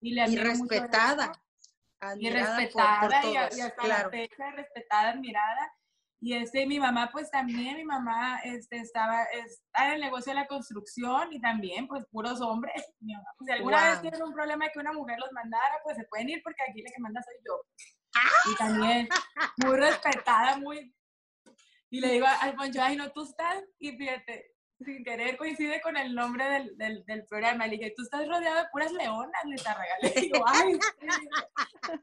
[0.00, 1.32] Y, le respetada.
[2.00, 4.04] y admirada por- por respetada y, a- todos, y hasta claro.
[4.04, 5.72] la fecha respetada, admirada.
[6.20, 10.40] Y este, mi mamá, pues también, mi mamá este, estaba, está en el negocio de
[10.40, 12.74] la construcción y también, pues, puros hombres.
[13.00, 15.78] Mi mamá, pues, si alguna vez tienen un problema de que una mujer los mandara,
[15.84, 17.60] pues se pueden ir porque aquí la que manda soy yo.
[18.52, 19.08] Y también,
[19.58, 20.92] muy respetada, muy...
[21.90, 25.96] Y le digo al Poncho, ay, no, tú estás, y fíjate, sin querer coincide con
[25.96, 27.66] el nombre del, del, del, programa.
[27.66, 30.78] Le dije, tú estás rodeado de puras leonas, le Le digo, ay,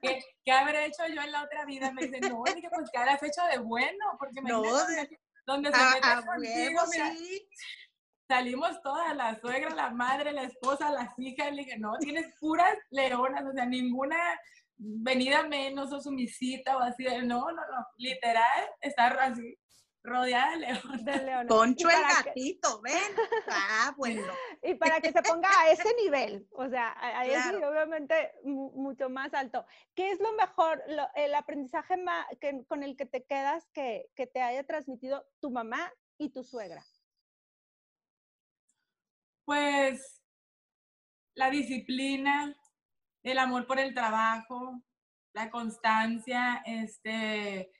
[0.01, 1.91] ¿qué, ¿qué, habré hecho yo en la otra vida?
[1.91, 4.05] Me dice, no, dije, pues, ¿qué habrás hecho de bueno?
[4.19, 7.13] Porque me no, dice, donde se ah, mete ah, contigo, mira,
[8.27, 11.51] salimos todas, la suegra, la madre, la esposa, las hijas.
[11.53, 14.17] Le dije, no, tienes puras leonas, o sea, ninguna
[14.77, 17.05] venida menos o sumisita o así.
[17.23, 19.57] No, no, no, literal, estar así
[20.05, 21.05] rodeada de leones.
[21.05, 21.47] de leones.
[21.47, 22.93] Poncho el que- gatito, ven.
[23.49, 24.21] Ah, bueno.
[24.63, 27.59] Y para que se ponga a ese nivel, o sea, a, a ese Claro.
[27.59, 29.65] y obviamente mu- mucho más alto.
[29.95, 34.09] ¿Qué es lo mejor, lo- el aprendizaje ma- que, con el que te quedas que,
[34.15, 36.83] que te haya transmitido tu mamá y tu suegra?
[39.45, 40.21] Pues
[41.35, 42.55] la disciplina,
[43.23, 44.81] el amor por el trabajo,
[45.33, 47.71] la constancia, este,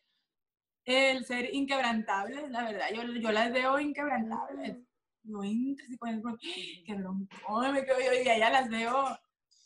[0.86, 4.78] el ser inquebrantables, la verdad, yo, yo las veo inquebrantables.
[5.24, 6.22] No entras y pones,
[6.86, 9.18] qué broncón, me quedo yo, y a ellas las veo,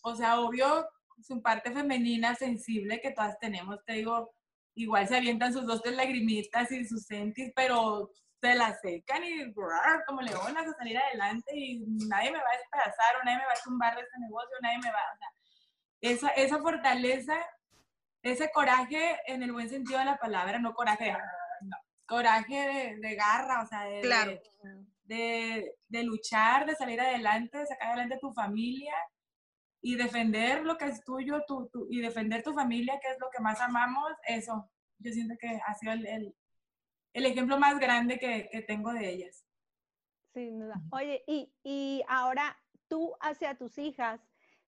[0.01, 0.87] o sea, obvio,
[1.21, 4.33] su parte femenina sensible que todas tenemos, te digo,
[4.75, 8.09] igual se avientan sus dos tres lagrimitas y sus sentis, pero
[8.39, 9.53] se las secan y
[10.07, 13.51] como leonas a salir adelante y nadie me va a despedazar o nadie me va
[13.51, 15.29] a tumbar de este negocio, nadie me va, o sea,
[16.01, 17.35] esa, esa fortaleza,
[18.21, 22.95] ese coraje en el buen sentido de la palabra, no coraje de, no, coraje de,
[22.97, 24.31] de garra, o sea, de, Claro.
[24.31, 24.41] de,
[25.03, 28.93] de, de luchar, de salir adelante, de sacar adelante a tu familia
[29.81, 33.29] y defender lo que es tuyo tu, tu- y defender tu familia, que es lo
[33.29, 36.35] que más amamos, eso, yo siento que ha sido el, el,
[37.13, 39.45] el ejemplo más grande que, que tengo de ellas.
[40.33, 40.75] Sin duda.
[40.91, 42.57] Oye, y, y ahora
[42.89, 44.19] tú hacia tus hijas,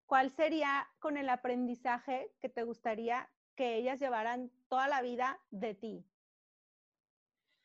[0.06, 3.28] ¿cuál sería con el aprendizaje que te gustaría
[3.58, 6.06] que ellas llevaran toda la vida de ti?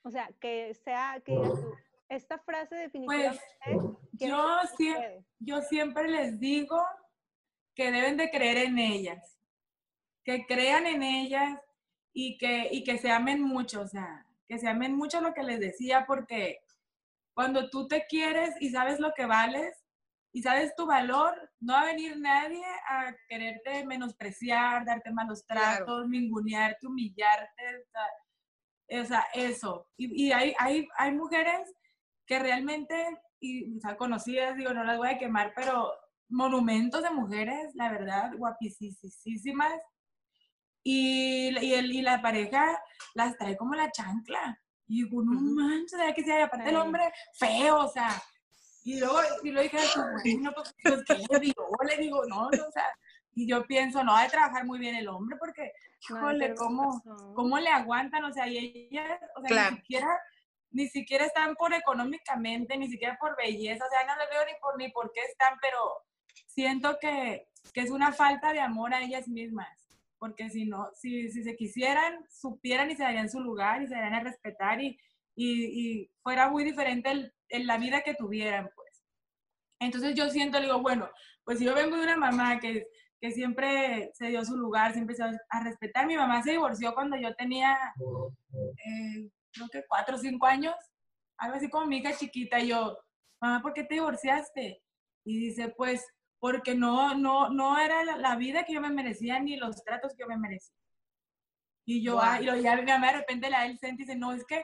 [0.03, 1.39] O sea, que sea, que
[2.09, 3.39] esta frase definitivamente...
[3.61, 5.25] quiero Yo, que se sie- quede".
[5.39, 6.81] yo siempre les digo
[7.75, 9.37] que deben de creer en ellas,
[10.23, 11.59] que crean en ellas
[12.11, 15.43] y que, y que se amen mucho, o sea, que se amen mucho lo que
[15.43, 16.63] les decía, porque
[17.35, 19.82] cuando tú te quieres y sabes lo que vales
[20.35, 25.85] y sabes tu valor, no va a venir nadie a quererte menospreciar, darte malos Claro.
[25.85, 27.63] tratos, ningunearte, humillarte,
[28.89, 29.87] o sea, sea, eso.
[29.95, 31.71] Y, y hay, hay, hay mujeres
[32.25, 32.95] que realmente,
[33.39, 35.93] y, o sea, conocidas, digo, no las voy a quemar, pero
[36.29, 39.79] monumentos de mujeres, la verdad, guapísimas.
[40.83, 42.81] Y, y, el, y la pareja
[43.13, 44.59] las trae como la chancla.
[44.87, 46.21] Y digo, no manches, ¿verdad que?
[46.21, 47.03] Y aparte el hombre
[47.37, 48.09] feo, o sea.
[48.83, 49.77] Y luego, y luego dije,
[50.23, 51.67] bueno, pues, ¿qué le digo?
[51.87, 52.85] Le digo, no, no, o sea.
[53.35, 55.71] Y yo pienso, no, ha de trabajar muy bien el hombre, porque,
[56.01, 57.33] híjole, ¿cómo, razón.
[57.33, 58.57] cómo le aguantan, o sea, y
[58.91, 59.71] ellas, o sea, Claro.
[59.71, 60.19] ni siquiera,
[60.69, 64.53] ni siquiera están por económicamente, ni siquiera por belleza, o sea, no les veo ni
[64.61, 65.79] por, ni por qué están, pero
[66.45, 69.67] siento que, que es una falta de amor a ellas mismas,
[70.19, 73.95] porque si no, si, si se quisieran, supieran y se darían su lugar y se
[73.95, 74.99] darían a respetar y,
[75.35, 79.03] y, y fuera muy diferente el- en la vida que tuvieran, pues.
[79.79, 81.09] Entonces yo siento, digo, bueno,
[81.43, 82.87] pues si yo vengo de una mamá que,
[83.19, 86.05] que siempre se dio su lugar, siempre se dio a respetar.
[86.07, 87.77] Mi mamá se divorció cuando yo tenía,
[88.85, 90.75] eh, creo que cuatro o cinco años,
[91.37, 92.59] algo así como mi hija chiquita.
[92.59, 92.97] Y yo,
[93.41, 94.81] mamá, ¿por qué te divorciaste?
[95.25, 96.05] Y dice, pues,
[96.39, 100.13] porque no, no, no era la, la vida que yo me merecía ni los tratos
[100.13, 100.75] que yo me merecía.
[101.85, 102.21] Y yo, Wow.
[102.23, 104.45] ah, y lo, ya mi mamá de repente la él sente y dice, no, es
[104.45, 104.63] que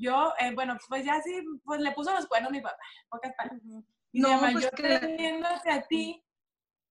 [0.00, 1.32] yo, eh, bueno, pues ya sí,
[1.64, 2.76] pues le puso los cuernos mi papá,
[3.08, 3.62] pocas palabras.
[4.12, 5.00] Y No, mi mamá, pues, yo claro.
[5.00, 6.24] teniéndote a ti,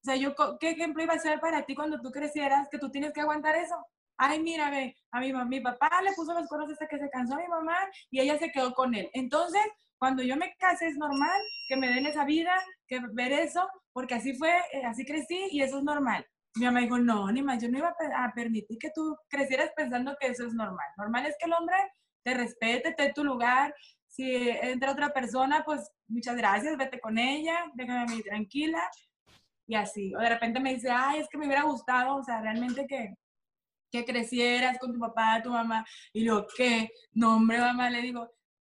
[0.02, 2.90] o sea, yo, ¿qué ejemplo iba a ser para ti cuando tú crecieras que tú
[2.90, 3.76] tienes que aguantar eso?
[4.18, 7.36] Ay, mira, ve, a mi, mi papá le puso los cuernos hasta que se cansó
[7.36, 7.78] mi mamá
[8.12, 9.10] y ella se quedó con él.
[9.14, 9.64] Entonces,
[9.98, 12.54] cuando yo me case es normal que me den esa vida,
[12.88, 16.26] que ver eso, porque así fue, eh, así crecí y eso es normal.
[16.56, 20.16] Mi mamá dijo, no, ni más, yo no iba a permitir que tú crecieras pensando
[20.20, 20.88] que eso es normal.
[20.98, 21.76] Normal es que el hombre
[22.30, 23.74] te respete, tu lugar.
[24.08, 28.82] Si entra otra persona, pues muchas gracias, vete con ella, déjame a mí tranquila.
[29.68, 30.14] Y así.
[30.16, 33.14] O de repente me dice, ay, es que me hubiera gustado, o sea, realmente que,
[33.92, 35.86] que crecieras con tu papá, tu mamá.
[36.14, 36.90] Y yo, ¿qué?
[37.14, 38.30] No, hombre, mamá, le digo,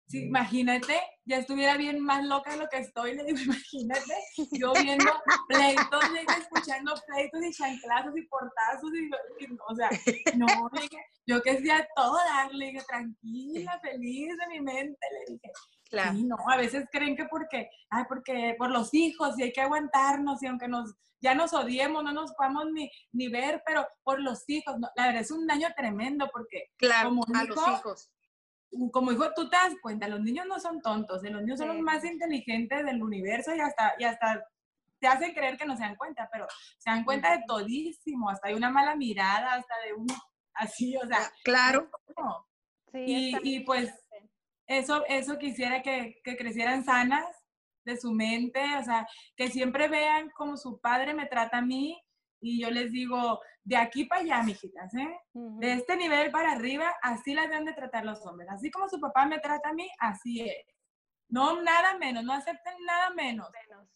[0.09, 4.15] Sí, imagínate, ya estuviera bien más loca de lo que estoy, le digo, imagínate,
[4.53, 5.13] yo viendo
[5.47, 6.03] pleitos,
[6.39, 9.91] escuchando pleitos y chanclazos y portazos, y, y, o sea,
[10.37, 10.97] no, le dije,
[11.27, 15.53] yo que sea todo darle, dije, tranquila, feliz de mi mente, le dije.
[15.91, 16.17] Claro.
[16.17, 19.61] Sí, no, a veces creen que porque, ay, porque por los hijos y hay que
[19.61, 24.21] aguantarnos y aunque nos, ya nos odiemos, no nos podamos ni, ni ver, pero por
[24.21, 27.69] los hijos, no, la verdad es un daño tremendo porque Claro, como a hijo, los
[27.69, 28.11] hijos.
[28.93, 31.69] Como hijo, tú te das cuenta, los niños no son tontos, eh, los niños son
[31.69, 34.45] los más inteligentes del universo y hasta, y hasta
[35.01, 36.47] te hacen creer que no se dan cuenta, pero
[36.79, 40.07] se dan cuenta de todísimo, hasta de una mala mirada, hasta de un,
[40.55, 42.47] así, o sea, Claro, no.
[42.93, 43.93] Sí, Y- y pues,
[44.67, 47.27] eso, eso quisiera que, que crecieran sanas
[47.85, 51.99] de su mente, o sea, que siempre vean como su padre me trata a mí
[52.41, 55.17] y yo les digo, de aquí para allá, mijitas, ¿eh?
[55.33, 55.59] Ujú.
[55.61, 58.49] De este nivel para arriba, así las deben de tratar los hombres.
[58.51, 60.67] Así como su papá me trata a mí, así es.
[61.29, 63.49] No, nada menos, no acepten nada menos.
[63.69, 63.89] Menos.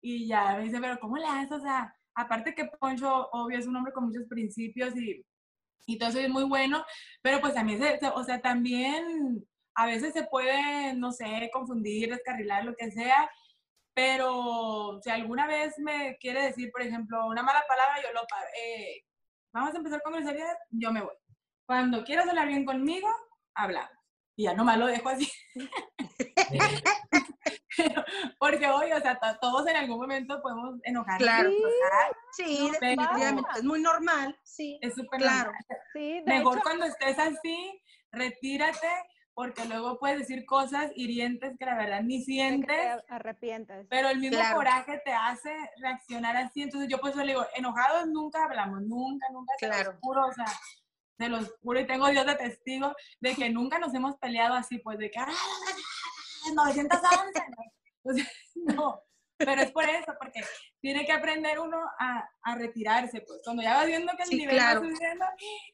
[0.00, 1.52] Y ya me dice, pero ¿cómo le haces?
[1.52, 5.24] O sea, aparte que Poncho, obvio, es un hombre con muchos principios y,
[5.86, 6.84] y todo eso es muy bueno,
[7.22, 12.64] pero pues también, se- o sea, también a veces se puede, no sé, confundir, descarrilar,
[12.64, 13.30] lo que sea,
[13.94, 18.46] pero si alguna vez me quiere decir, por ejemplo, una mala palabra, yo lo paro.
[18.64, 19.04] Eh,
[19.52, 21.14] vamos a empezar con groserías, yo me voy.
[21.66, 23.08] Cuando quieras hablar bien conmigo,
[23.54, 23.90] hablamos.
[24.36, 25.30] Y ya nomás lo dejo así.
[27.76, 28.04] Pero-
[28.38, 31.18] porque hoy, o sea, to- todos en algún momento podemos enojarnos.
[31.22, 31.50] Claro.
[32.36, 33.50] sí, No, definitivamente.
[33.56, 34.78] Es muy normal, sí.
[34.82, 35.52] Es súper Claro.
[35.52, 35.64] normal.
[35.92, 38.88] Sí, Mejor hecho, cuando estés así, retírate,
[39.34, 43.86] porque luego puedes decir cosas hirientes que la verdad ni que sientes, te arrepientes.
[43.88, 44.56] pero el mismo Claro.
[44.56, 46.62] coraje te hace reaccionar así.
[46.62, 49.92] Entonces yo por eso le digo, enojados nunca hablamos, nunca, nunca, se Claro.
[49.92, 50.44] los juro, o sea,
[51.18, 54.78] se los juro y tengo Dios de testigo de que nunca nos hemos peleado así,
[54.78, 55.28] pues de que, ¡ah,
[56.54, 57.42] 911!
[58.04, 58.26] O sea,
[58.74, 59.00] no,
[59.36, 60.40] pero es por eso, porque
[60.80, 64.36] tiene que aprender uno a, a retirarse, pues cuando ya vas viendo que el Sí,
[64.38, 64.80] nivel claro.
[64.80, 65.24] va subiendo,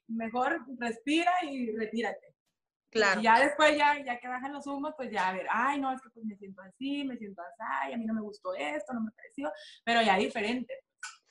[0.08, 2.34] mejor respira y retírate.
[2.90, 3.20] Claro.
[3.20, 5.92] Y ya después, ya, ya que bajan los humos, pues ya a ver, ay, no,
[5.92, 8.92] es que pues me siento así, me siento así, a mí no me gustó esto,
[8.94, 9.52] no me pareció,
[9.84, 10.74] pero ya diferente.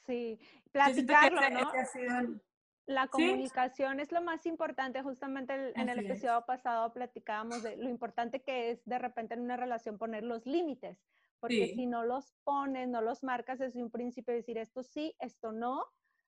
[0.06, 0.40] Sí,
[0.72, 1.60] platicarlo, ese- ¿no?
[1.70, 2.42] ese ha sido el-
[2.90, 3.10] La Sí.
[3.12, 5.02] comunicación es lo más importante.
[5.04, 6.06] Justamente el- en el es.
[6.06, 10.46] episodio pasado platicábamos de lo importante que es de repente en una relación poner los
[10.46, 10.98] límites,
[11.42, 11.74] porque Sí.
[11.76, 15.84] si no los pones, no los marcas desde un principio, decir esto sí, esto no,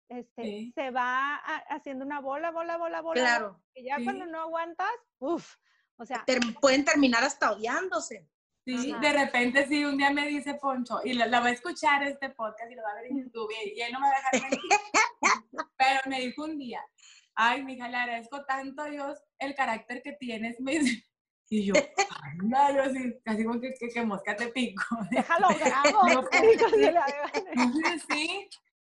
[0.10, 0.72] este, Sí.
[0.76, 3.22] se va a- haciendo una bola, bola, bola, bola.
[3.22, 3.62] Claro.
[3.74, 4.04] que ya Sí.
[4.04, 4.90] cuando no aguantas,
[5.20, 5.56] uff,
[5.98, 8.28] o sea, Ter- pueden terminar hasta odiándose.
[8.66, 9.00] Sí, Ajá.
[9.00, 12.30] de repente sí, un día me dice Poncho, y la, la va a escuchar este
[12.32, 14.32] podcast y lo va a ver en YouTube, y, y él no me va a
[14.32, 14.60] dejar mentir.
[15.78, 16.82] Pero me dijo un día,
[17.36, 21.04] ay, mija, le agradezco tanto a Dios el carácter que tienes, me dice.
[21.52, 21.74] Y yo,
[22.22, 24.84] anda, yo así, casi como que, que, que mosca te pico.
[25.10, 26.28] déjalo grabo.
[28.10, 28.50] Sí,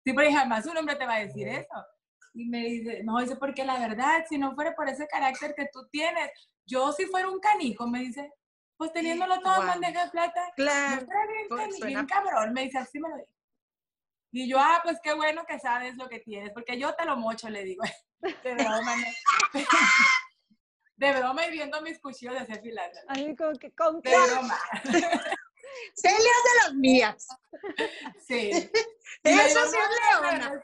[0.05, 1.87] sí, porque jamás un hombre te va a decir eso.
[2.35, 5.69] Y me dice, no, dice, porque la verdad, si no fuera por ese carácter que
[5.73, 6.31] tú tienes,
[6.67, 8.33] yo si fuera un canijo, me dice,
[8.77, 11.07] pues teniéndolo todo en bandeja de plata, Claro.
[11.07, 13.29] bien, pues, bien cabrón, me dice, así me lo dijo.
[14.33, 17.17] Y yo, ah, pues qué bueno que sabes lo que tienes, porque yo te lo
[17.17, 17.85] mocho, le digo.
[18.43, 18.95] De broma.
[20.97, 22.61] De broma y viendo mis cuchillos de hacer.
[23.09, 24.59] Así como que con De broma.
[25.95, 27.27] Celia es de las mías.
[28.27, 28.51] Sí.
[29.25, 30.63] Eso sí es "No, leona.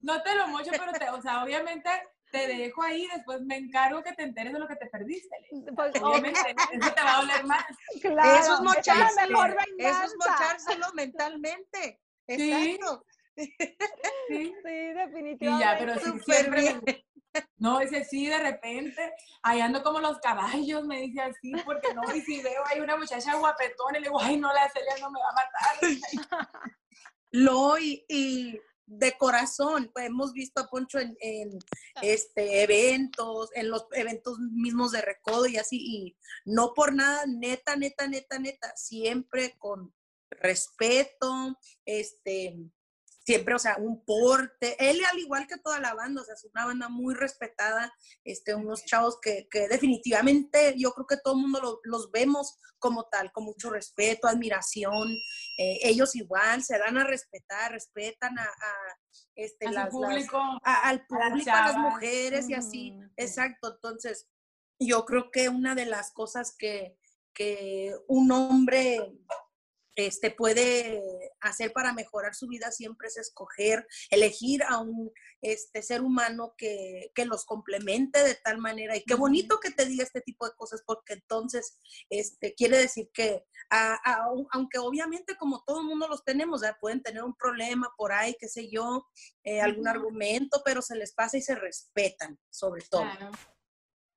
[0.00, 1.90] no- te lo mocho, pero te, o sea, obviamente
[2.30, 5.34] te dejo ahí, después me encargo que te enteres de lo que te perdiste.
[5.74, 7.64] pues, Obviamente, eso te va a doler más.
[8.00, 9.26] claro, Eso es es mocharse.
[9.28, 12.00] mejor Eso es mochárselo mentalmente.
[12.28, 12.52] Sí.
[12.52, 13.04] Exacto.
[13.38, 13.54] Sí.
[14.28, 15.64] Sí, Y definitivamente.
[15.64, 16.82] ya, pero sí, siempre bien.
[16.84, 17.06] me-
[17.56, 19.12] No, dice, sí, de repente,
[19.42, 22.98] ahí ando como los caballos, me dice así, porque no, y si veo hay una
[22.98, 26.68] muchacha guapetona, y le digo, ay, no, la Celia no me va a matar.
[27.30, 31.58] Lo y, y de corazón, pues hemos visto a Poncho en, en,
[32.02, 37.76] este eventos, en los eventos mismos de recodo y así, y no por nada, neta,
[37.76, 39.94] neta, neta, neta, siempre con
[40.30, 42.56] respeto, este,
[43.28, 46.44] siempre, o sea, un porte, él al igual que toda la banda, o sea, es
[46.50, 47.92] una banda muy respetada,
[48.24, 52.58] este, unos chavos que, que definitivamente yo creo que todo el mundo lo- los vemos
[52.78, 55.10] como tal, con mucho respeto, admiración,
[55.58, 58.72] eh, ellos igual se dan a respetar, respetan a, a,
[59.34, 60.38] este, las- público.
[60.64, 63.10] a- al público, a las mujeres y así, Ujú.
[63.18, 64.26] exacto, entonces
[64.80, 66.96] yo creo que una de las cosas que,
[67.34, 69.12] que un hombre
[69.98, 71.02] este, puede
[71.40, 77.10] hacer para mejorar su vida siempre es escoger, elegir a un este, ser humano que,
[77.16, 78.96] que los complemente de tal manera.
[78.96, 81.78] Y qué bonito que te diga este tipo de cosas, porque entonces
[82.10, 83.44] este, quiere decir que,
[84.52, 88.46] aunque obviamente como todo el mundo los tenemos, pueden tener un problema por ahí, qué
[88.46, 89.04] sé yo,
[89.42, 93.02] eh, algún argumento, pero se les pasa y se respetan, sobre todo.
[93.02, 93.32] Claro.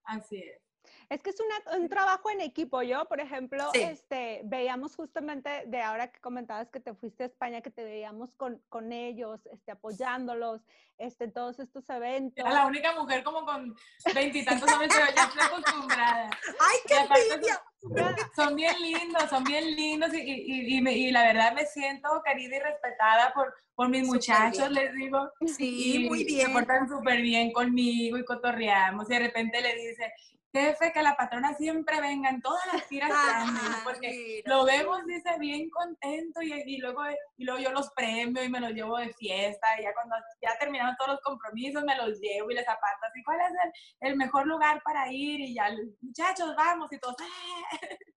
[0.03, 0.70] Así es.
[1.11, 1.35] Es que es
[1.77, 2.81] un trabajo en equipo.
[2.83, 7.59] Yo, por ejemplo, este, veíamos justamente de ahora que comentabas que te fuiste a España,
[7.59, 10.61] que te veíamos con, con ellos, este, apoyándolos,
[10.97, 12.37] este, todos estos eventos.
[12.37, 13.75] Era la única mujer como con
[14.15, 16.29] veintitantos hombres, pero ya estoy acostumbrada.
[16.61, 17.61] ¡Ay, qué envidia!
[18.33, 22.55] Son, bien lindos, son bien lindos y, y, y, y, la verdad me siento querida
[22.55, 25.29] y respetada por, por mis muchachos, les digo.
[25.45, 26.47] Sí, muy bien.
[26.47, 30.13] Se portan súper bien conmigo y cotorreamos y de repente le dice,
[30.53, 33.11] jefe, que la patrona siempre venga en todas las tiras
[33.83, 37.01] porque lo vemos, dice, bien contento y, y, luego,
[37.37, 40.57] y luego yo los premio y me los llevo de fiesta y ya cuando ya
[40.59, 43.51] terminaron todos los compromisos me los llevo y les aparto así, ¿cuál es
[44.01, 45.39] el, el mejor lugar para ir?
[45.39, 45.69] Y ya,
[46.01, 47.15] muchachos, vamos y todos,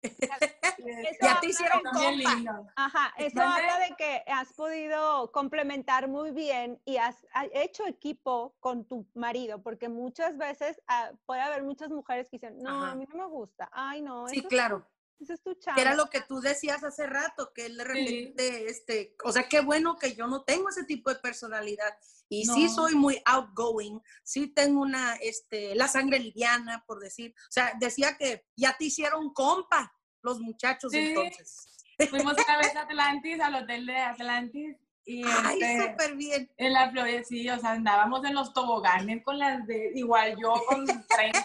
[1.22, 2.66] ya te hicieron bien lindo.
[2.76, 8.84] Ajá, eso habla de que has podido complementar muy bien y has hecho equipo con
[8.84, 13.06] tu marido, porque muchas veces ah, puede haber muchas mujeres que dicen, no, a mí
[13.08, 14.28] no me gusta, ay, no.
[14.28, 14.86] Sí, claro.
[15.20, 18.68] Eso es tu Que era lo que tú decías hace rato, que él de repente,
[18.68, 21.96] este, o sea, qué bueno que yo no tengo ese tipo de personalidad.
[22.28, 27.34] Y sí soy muy outgoing, sí tengo una, este, la sangre liviana, por decir.
[27.48, 31.68] O sea, decía que ya te hicieron compa los muchachos entonces.
[32.10, 36.50] Fuimos a vez a Atlantis, al hotel de Atlantis, y Ay, este, súper bien.
[36.56, 40.54] En la Florida, sí, o sea, andábamos en los toboganes con las de, igual yo
[40.68, 41.44] con 30,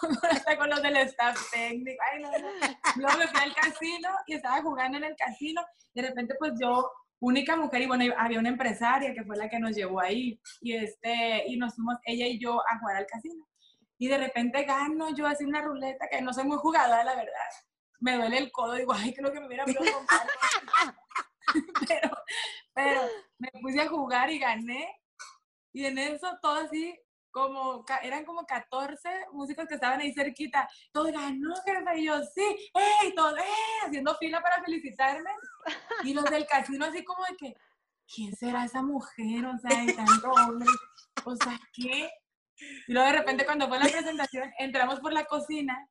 [0.00, 0.18] con,
[0.58, 2.02] con los del staff técnico.
[2.12, 2.48] Ay, no, no.
[2.96, 5.62] Luego me fui al casino y estaba jugando en el casino.
[5.94, 9.60] De repente, pues yo, única mujer, y bueno, había una empresaria que fue la que
[9.60, 10.40] nos llevó ahí.
[10.60, 13.46] Y, este, y nos fuimos, ella y yo, a jugar al casino.
[13.96, 17.48] Y de repente gano yo así una ruleta, que no soy muy jugadora, la verdad.
[18.00, 20.02] Me duele el codo, digo, ay, creo que me hubiera preocupado.
[21.88, 22.10] pero,
[22.72, 23.00] pero
[23.38, 24.88] me puse a jugar y gané.
[25.72, 26.96] Y en eso todo así,
[27.30, 30.68] como, eran como 14 músicos que estaban ahí cerquita.
[30.92, 31.98] Todo ganó, jefe.
[31.98, 33.14] Y yo, sí, ¡ey!
[33.14, 33.42] Todo, ¡eh!
[33.84, 35.30] Haciendo fila para felicitarme.
[36.04, 37.54] Y los del casino así como de que,
[38.06, 39.46] ¿quién será esa mujer?
[39.46, 40.68] O sea, hay tanto hombre.
[41.24, 42.10] O sea, ¿qué?
[42.86, 45.88] Y luego de repente cuando fue la presentación, entramos por la cocina,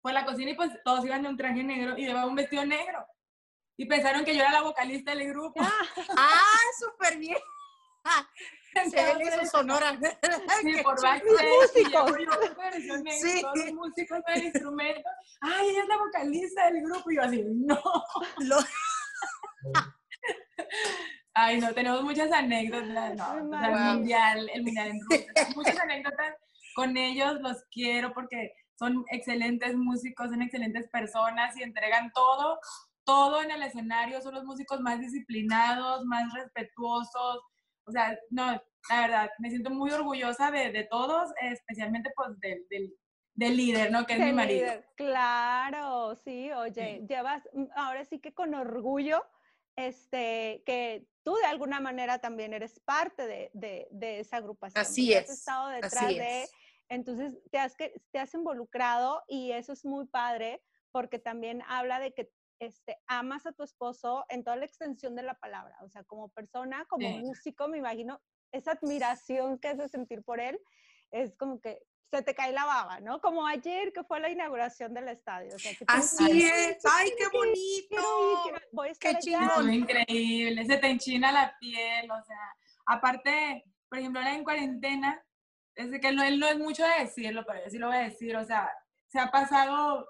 [0.00, 2.64] por la cocina y pues todos iban de un traje negro y llevaba un vestido
[2.64, 3.06] negro
[3.76, 5.60] y pensaron que yo era la vocalista del grupo.
[5.60, 7.38] ah, súper bien.
[8.90, 9.98] Se hizo sonora.
[10.60, 12.12] Sí, por músicos.
[13.20, 13.42] sí.
[13.42, 15.08] Todos músicos del instrumento.
[15.40, 17.10] Ay, ella es la vocalista del grupo.
[17.10, 17.80] Y yo así, no.
[21.32, 23.14] Ay, no, tenemos muchas anécdotas.
[23.16, 25.32] No, o sea, el mundial, el mundial en Rusia.
[25.54, 26.34] Muchas anécdotas
[26.74, 32.58] con ellos, los quiero porque son excelentes músicos, son excelentes personas y entregan todo
[33.06, 37.40] todo en el escenario, son los músicos más disciplinados, más respetuosos.
[37.84, 42.66] O sea, no, la verdad, me siento muy orgullosa de, de todos, especialmente pues del,
[42.68, 42.92] del,
[43.34, 44.04] del, líder, ¿no?
[44.06, 44.72] Que es mi marido.
[44.96, 49.24] Claro, sí, oye, llevas, mm, ahora sí que con orgullo,
[49.76, 54.82] este, que tú de alguna manera también eres parte de, de, de esa agrupación.
[54.82, 55.30] Así es.
[55.30, 56.48] Has estado detrás de,
[56.88, 62.14] entonces te has, te has involucrado y eso es muy padre porque también habla de
[62.14, 66.04] que este, amas a tu esposo en toda la extensión de la palabra, o sea,
[66.04, 68.20] como persona, como músico, me imagino,
[68.52, 70.58] esa admiración que hace sentir por él
[71.10, 73.20] es como que se te cae la baba, ¿no?
[73.20, 75.54] Como ayer que fue la inauguración del estadio.
[75.88, 78.62] Así es, ay, qué bonito.
[78.72, 79.72] voy a estar qué chingón.
[79.72, 85.22] Increíble, se te enchina la piel, o sea, aparte, por ejemplo, ahora en cuarentena,
[85.74, 88.00] es que no, él no es mucho de decirlo, pero yo sí lo voy a
[88.00, 88.70] decir, o sea,
[89.08, 90.06] se ha pasado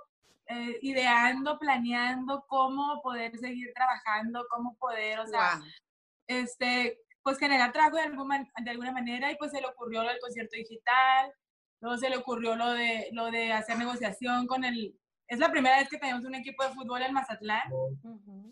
[0.48, 5.60] eh, ideando, planeando cómo poder seguir trabajando, cómo poder, o sea,
[6.28, 10.10] este, pues generar trabajo de alguna, de alguna manera y pues se le ocurrió lo
[10.10, 11.32] del concierto digital,
[11.80, 14.96] luego se le ocurrió lo de, lo de hacer negociación con el...
[15.28, 17.68] Es la primera vez que tenemos un equipo de fútbol en Mazatlán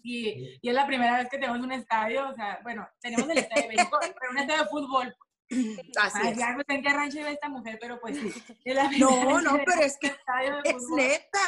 [0.02, 3.38] y, y, es la primera vez que tenemos un estadio, o sea, bueno, tenemos el
[3.38, 5.16] estadio de béisbol, pero un estadio de fútbol.
[6.00, 8.32] Así Ay, Ya no sé en qué rancho vive esta mujer, pero pues sí.
[8.98, 11.38] no, no, pero es que es neta.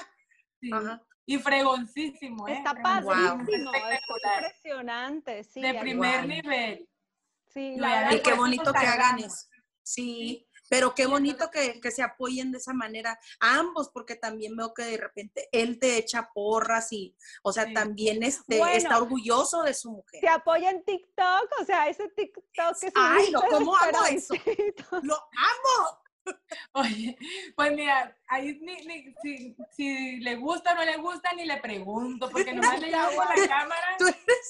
[1.28, 2.54] Y fregoncísimo, ¿eh?
[2.54, 5.60] Está padrísimo, impresionante, sí.
[5.60, 6.88] De primer nivel.
[7.48, 7.76] Sí,
[8.10, 9.48] y qué bonito que hagan eso.
[9.82, 14.74] Sí, Pero qué bonito que, que, se apoyen de esa manera ambos, porque también veo
[14.74, 19.74] que de repente él te echa porras y, o sea, también este, está orgulloso de
[19.74, 20.20] su mujer.
[20.20, 24.34] Se apoya en TikTok, o sea, ese TikTok que Ay, ¿cómo amo eso?
[25.02, 26.05] ¡Lo amo!
[26.72, 27.16] Oye,
[27.54, 31.58] pues mira, ahí ni, ni, si, si, le gusta o no le gusta, ni le
[31.58, 33.96] pregunto, porque nomás le llamo a la cámara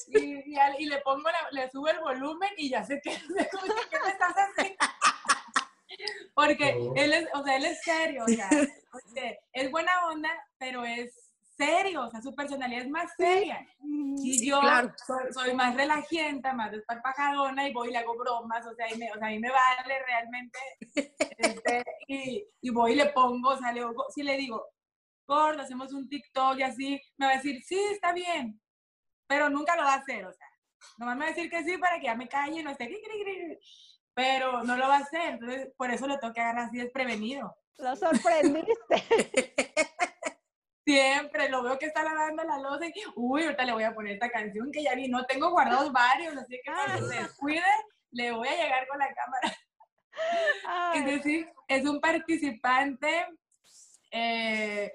[0.08, 3.10] y, y, le pongo, le subo el volumen y ya sé que,
[3.90, 4.76] ¿qué me estás haciendo?
[6.34, 8.50] Porque él es, o sea, él es serio, o sea,
[9.52, 11.25] es buena onda, pero es
[11.56, 13.66] serio, o sea, su personalidad es más seria.
[13.80, 14.60] Y yo
[15.32, 19.10] soy, más relajenta, más desparpajadona y voy y le hago bromas, o sea, y me,
[19.10, 20.58] o sea, a mí me vale realmente.
[21.38, 23.82] Este, y, y, voy y le pongo, o sea, le,
[24.14, 24.64] si le digo,
[25.26, 28.60] gordo, hacemos un TikTok y así, me va a decir, sí, está bien,
[29.26, 30.46] pero nunca lo va a hacer, o sea,
[30.98, 32.88] nomás me va a decir que sí para que ya me calle y no esté,
[34.14, 37.54] pero no lo va a hacer, entonces por eso lo tengo que agarrar así desprevenido.
[37.78, 38.74] Lo sorprendiste.
[40.86, 44.12] Siempre lo veo que está lavando la losa y, uy, ahorita le voy a poner
[44.12, 47.60] esta canción que ya vi, no tengo guardados varios, así que cuando se descuide,
[48.12, 49.56] le voy a llegar con la cámara.
[50.94, 53.26] Es decir, es un participante,
[54.10, 54.90] eh,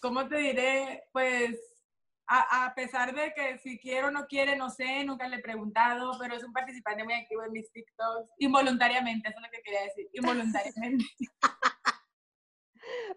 [0.00, 1.02] ¿cómo te diré?
[1.10, 1.58] Pues
[2.26, 5.42] a, a, pesar de que si quiere o no quiere, no sé, nunca le he
[5.42, 9.62] preguntado, pero es un participante muy activo en mis TikToks, involuntariamente, eso es lo que
[9.62, 11.04] quería decir, involuntariamente.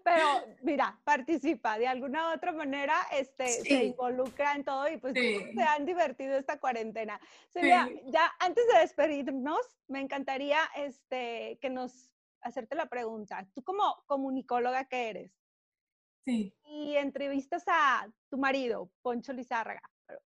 [0.03, 0.25] Pero
[0.61, 5.63] mira, participa de alguna u otra manera, este, se involucra en todo y pues se
[5.63, 7.19] han divertido esta cuarentena.
[7.49, 12.11] Silvia, ya antes de despedirnos, me encantaría este, que nos
[12.41, 13.47] hacerte la pregunta.
[13.53, 15.31] Tú como comunicóloga que eres,
[16.23, 16.53] sí.
[16.63, 19.81] y entrevistas a tu marido, Poncho Lizárraga,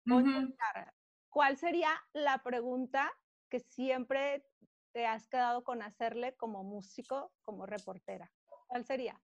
[0.05, 0.95] Poncho Lizárraga,
[1.29, 3.11] ¿cuál sería la pregunta
[3.49, 4.45] que siempre
[4.93, 8.31] te has quedado con hacerle como músico, como reportera?
[8.67, 9.21] ¿Cuál sería?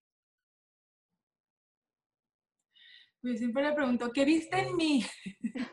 [3.26, 5.04] Yo siempre le pregunto, ¿qué viste en mí?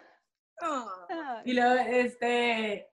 [1.46, 2.88] y luego, este,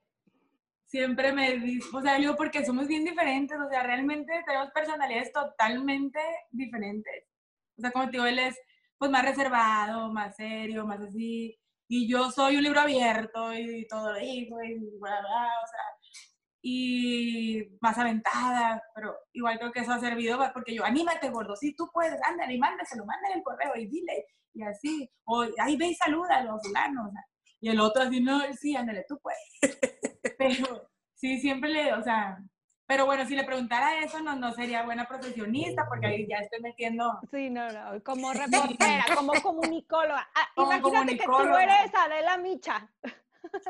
[0.84, 5.32] siempre me dice, o sea, digo, porque somos bien diferentes, o sea, realmente tenemos personalidades
[5.32, 7.24] totalmente diferentes.
[7.78, 8.60] O sea, como te digo, él es
[8.98, 11.58] pues más reservado, más serio, más así,
[11.88, 15.80] y yo soy un libro abierto y todo lo digo y bla, bla, o sea,
[16.62, 21.74] y más aventada, pero igual creo que eso ha servido porque yo, anímate, gordo, sí,
[21.74, 25.86] tú puedes, ándale y mándaselo, mándale el correo y dile, y así, o ahí ve
[25.86, 27.10] y saluda a los fulanos,
[27.60, 29.38] y el otro así, no, sí, ándale, tú puedes.
[30.38, 32.38] pero sí, siempre le, o sea,
[32.86, 36.60] pero bueno, si le preguntara eso, no, no sería buena profesionista, porque ahí ya estoy
[36.60, 37.20] metiendo.
[37.30, 40.28] Sí, no, no, como reportera, como comunicóloga.
[40.34, 42.90] Ah, imagínate que tú eres Adela Micha.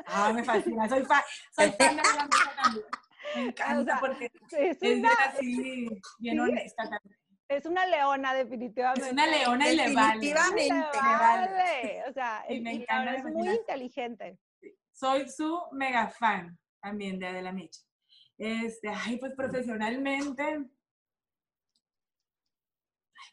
[0.07, 2.87] Ah, me fascina, soy, fan, soy fan de Adela Micha también.
[3.35, 7.21] Me encanta porque es, una, así, bien honesta también.
[7.49, 9.07] Es una leona, definitivamente.
[9.07, 10.21] Es una leona y le vale.
[10.21, 10.99] Definitivamente.
[11.03, 12.05] Le vale.
[12.09, 13.15] O sea, y me encanta.
[13.15, 14.39] Es muy inteligente.
[14.93, 17.81] Soy su mega fan también de Adela Micha.
[18.39, 20.65] Este, ay, pues profesionalmente.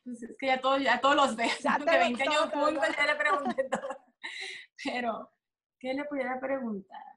[0.03, 1.49] pues es que ya, todo, ya todos los veo.
[1.63, 4.05] Ya que 20 años juntos ya le pregunté todo.
[4.83, 5.31] Pero,
[5.79, 7.15] ¿qué le pudiera preguntar?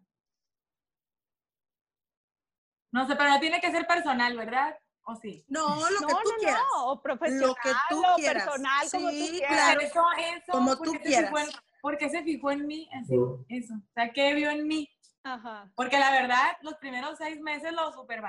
[2.93, 4.77] No sé, pero no tiene que ser personal, ¿verdad?
[5.05, 5.45] ¿O sí?
[5.49, 6.63] No, lo que tú quieras.
[6.73, 8.45] No, o profesional, lo que tú o quieras.
[8.45, 9.49] personal, sí, como tú quieras.
[9.49, 11.33] Claro, eso, eso, como tú quieras.
[11.81, 13.15] porque se fijó en mí, así,
[13.49, 13.75] eso.
[13.75, 14.89] O sea, ¿qué vio en mí?
[15.23, 15.71] Ajá.
[15.75, 18.23] Porque la verdad, los primeros seis meses lo super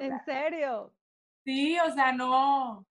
[0.00, 0.92] ¿En serio?
[1.44, 2.86] Sí, o sea, no.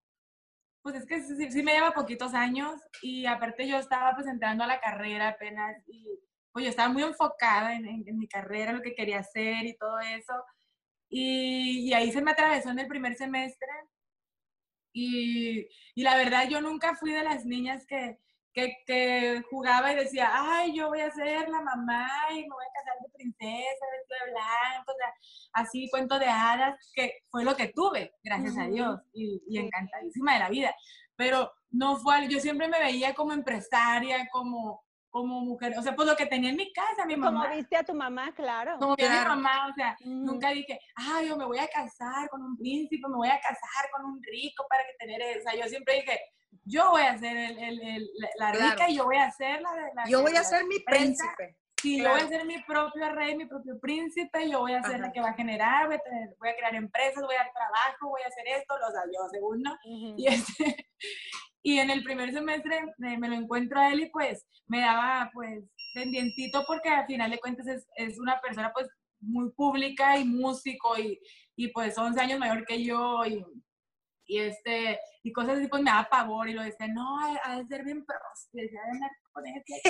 [0.84, 4.68] Pues es que sí, me lleva poquitos años y aparte yo estaba pues entrando a
[4.68, 6.20] la carrera apenas y
[6.52, 10.00] pues yo estaba muy enfocada en, en, mi carrera, lo que quería hacer y todo
[10.00, 10.34] eso.
[11.10, 13.70] Y, y, ahí se me atravesó en el primer semestre.
[14.94, 18.20] Y, y la verdad yo nunca fui de las niñas que,
[18.54, 22.66] que, que, jugaba y decía, ay, yo voy a ser la mamá y me voy
[22.66, 24.94] a casar de princesa, de blanco,
[25.54, 30.34] así cuento de hadas, que fue lo que tuve, gracias a Dios, y, y, encantadísima
[30.34, 30.76] de la vida.
[31.16, 36.08] Pero no fue, yo siempre me veía como empresaria, como, como mujer, o sea, pues
[36.08, 37.44] lo que tenía en mi casa, mi mamá.
[37.44, 38.78] Como viste a tu mamá, claro.
[38.80, 42.30] Como vi a mi mamá, o sea, nunca dije, ay, yo me voy a casar
[42.30, 45.40] con un príncipe, me voy a casar con un rico para que tener eso.
[45.40, 46.20] O sea, yo siempre dije,
[46.66, 49.94] yo voy a ser el, el, la rica y yo voy a ser la de
[49.94, 50.04] la...
[50.08, 51.58] Yo voy a ser mi príncipe.
[51.82, 55.02] Sí, yo voy a ser mi propio rey, mi propio príncipe, yo voy a ser
[55.02, 56.00] la que va a generar, voy a,
[56.40, 59.28] voy a, crear empresas, voy a dar trabajo, voy a hacer esto, lo sea, yo
[59.30, 59.78] según, ¿no?
[59.84, 60.88] y, este,
[61.62, 65.30] y en el primer semestre me, me, lo encuentro a él y pues me daba
[65.34, 68.88] pues pendientito porque al final de cuentas es, es una persona pues
[69.20, 71.20] muy pública y músico y,
[71.58, 73.44] y pues 11 años mayor que yo y,
[74.26, 77.66] y este, y cosas así, pues me da pavor y lo decía, no, ha de
[77.68, 78.06] ser bien
[79.56, 79.82] este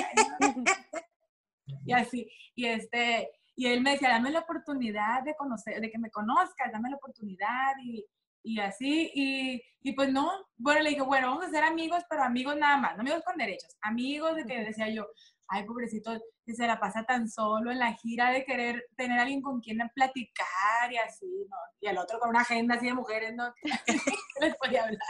[1.84, 5.98] y así, y este, y él me decía, dame la oportunidad de conocer, de que
[5.98, 8.04] me conozcas, dame la oportunidad y,
[8.42, 12.22] y así, y, y, pues no, bueno, le dije, bueno, vamos a ser amigos, pero
[12.22, 15.06] amigos nada más, no amigos con derechos, amigos de que decía yo,
[15.48, 19.22] ay, pobrecito, que se la pasa tan solo en la gira de querer tener a
[19.22, 21.56] alguien con quien platicar y así, ¿no?
[21.80, 23.52] Y al otro con una agenda así de mujeres, ¿no?
[24.40, 25.00] Les podía hablar.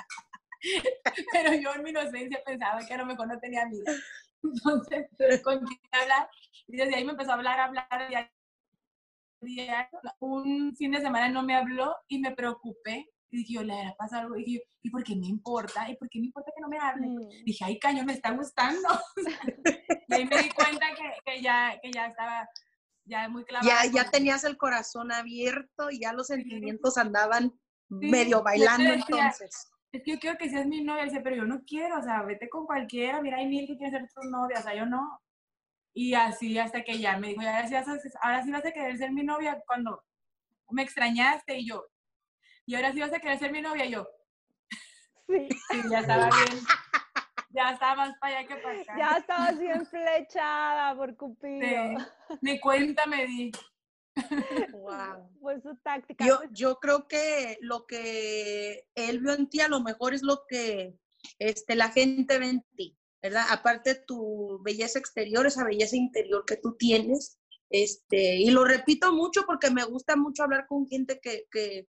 [1.32, 3.94] Pero yo en mi inocencia pensaba que a lo mejor no tenía amigos.
[4.43, 5.09] Entonces,
[5.43, 6.28] con quién hablar.
[6.66, 8.09] Y desde ahí me empezó a hablar, a hablar,
[9.47, 9.69] y
[10.20, 13.94] un fin de semana no me habló y me preocupé y dije, yo, le hará
[13.97, 14.36] pasado algo.
[14.36, 15.90] Y dije, ¿y por qué me importa?
[15.90, 17.09] ¿Y por qué me importa que no me hable?
[17.09, 17.44] Mm.
[17.44, 18.89] Dije, ay, caño, me está gustando.
[20.09, 22.48] y ahí me di cuenta que, que, ya, que ya estaba
[23.05, 23.69] ya muy clavado.
[23.69, 27.52] Ya, ya tenías el corazón abierto y ya los sentimientos andaban
[27.89, 29.70] medio bailando entonces.
[29.93, 31.05] Es que yo quiero que seas mi novia.
[31.05, 33.20] Dice, pero yo no quiero, o sea, vete con cualquiera.
[33.20, 35.20] Mira, hay mil que quieren ser tu novia, o sea, yo no.
[35.93, 37.59] Y así hasta que ya me dijo, ya,
[38.20, 40.02] ahora sí vas a querer ser mi novia cuando
[40.70, 41.59] me extrañaste.
[41.59, 41.85] Y yo,
[42.66, 43.84] y ahora sí vas a querer ser mi novia.
[43.84, 44.08] Y yo,
[45.28, 45.48] sí.
[45.70, 46.64] sí ya estaba bien.
[47.50, 48.96] Ya estaba más para allá que para acá.
[48.98, 51.60] Ya estabas bien flechada por Cupido.
[51.60, 52.36] Sí.
[52.40, 53.52] Ni cuenta me di.
[54.72, 55.30] Wow.
[55.40, 56.26] Pues su táctica.
[56.26, 56.50] Yo, pues.
[56.52, 60.98] yo creo que lo que él vio en ti a lo mejor es lo que
[61.38, 63.44] este, la gente ve en ti, ¿verdad?
[63.50, 67.38] Aparte tu belleza exterior, esa belleza interior que tú tienes.
[67.70, 71.88] Este, y lo repito mucho porque me gusta mucho hablar con gente que, que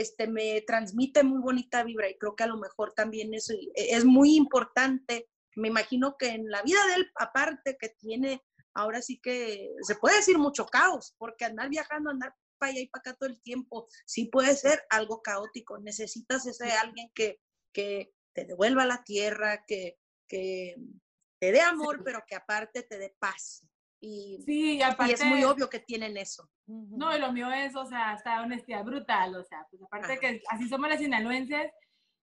[0.00, 4.04] este, me transmite muy bonita vibra y creo que a lo mejor también eso es
[4.04, 5.28] muy importante.
[5.56, 8.42] Me imagino que en la vida de él, aparte que tiene
[8.74, 12.88] ahora sí que se puede decir mucho caos, porque andar viajando, andar para allá y
[12.88, 15.78] para acá todo el tiempo, sí puede ser algo caótico.
[15.78, 17.40] Necesitas ese alguien que,
[17.72, 19.98] que te devuelva la tierra, que,
[20.28, 20.76] que
[21.40, 23.66] te dé amor, pero que aparte te dé paz.
[24.00, 26.48] Y, sí, aparte, y es muy obvio que tienen eso.
[26.66, 30.20] No, y lo mío es, o sea, hasta honestidad brutal, o sea, pues aparte Ajá.
[30.20, 31.70] que así somos las sinaloenses,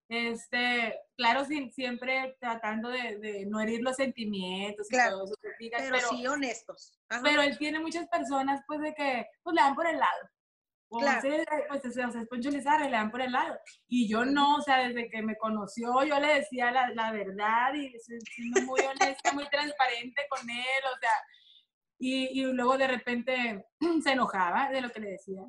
[0.10, 5.36] este, claro, sin, siempre tratando de, de, no herir los sentimientos y claro, todo eso
[5.60, 7.00] digas, pero, pero, sí honestos.
[7.10, 7.22] Ajá.
[7.24, 10.30] Pero él tiene muchas personas, pues, de que, pues, le dan por el lado.
[10.90, 11.22] O claro.
[11.22, 13.58] se, pues, o sea, es Poncho Lizarra y le dan por el lado.
[13.88, 17.74] Y yo no, o sea, desde que me conoció, yo le decía la, la verdad
[17.74, 21.10] y siendo muy honesta, muy transparente con él, o sea,
[22.04, 23.66] y, y luego de repente
[24.04, 25.44] se enojaba de lo que le decía.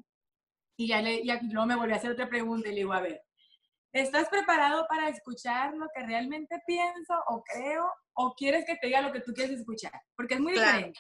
[0.76, 3.01] Y ya, le, ya luego me volví a hacer otra pregunta y le digo, a
[3.01, 3.22] ver,
[3.94, 7.89] ¿Estás preparado para escuchar lo que realmente pienso o creo?
[8.14, 9.93] ¿O quieres que te diga lo que tú quieres escuchar?
[10.16, 10.78] Porque es muy claro.
[10.78, 10.98] diferente.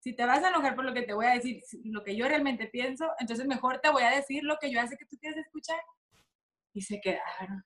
[0.00, 2.26] Si te vas a enojar por lo que te voy a decir, lo que yo
[2.26, 5.38] realmente pienso, entonces mejor te voy a decir lo que yo hace que tú quieres
[5.38, 5.78] escuchar.
[6.72, 7.64] Y se quedaron.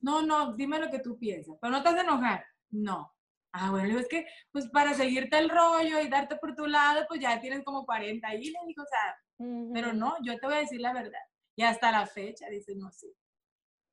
[0.00, 1.54] No, no, dime lo que tú piensas.
[1.60, 2.44] ¿Pero no te vas a enojar?
[2.70, 3.14] No.
[3.52, 7.20] Ah, bueno, es que, pues para seguirte el rollo y darte por tu lado, pues
[7.20, 9.70] ya tienes como 40 ahí, le digo, o sea, uh -huh.
[9.74, 11.20] pero no, yo te voy a decir la verdad.
[11.54, 13.14] Y hasta la fecha, dice, no, sí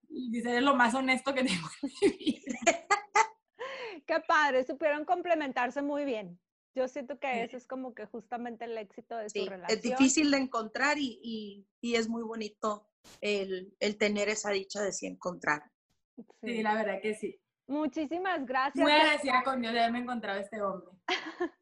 [0.09, 2.59] dice, es lo más honesto que tengo en mi vida.
[4.05, 6.39] Qué padre, supieron complementarse muy bien.
[6.75, 9.77] Yo siento que eso es como que justamente el éxito de sí, su relación.
[9.77, 12.87] Es difícil de encontrar y, y, y es muy bonito
[13.21, 15.63] el, el, tener esa dicha de sí encontrar.
[16.15, 16.23] Sí.
[16.43, 17.39] sí, la verdad que sí.
[17.69, 18.83] Muchísimas gracias.
[18.83, 20.89] Muy agradecida con Dios de haberme encontrado este hombre.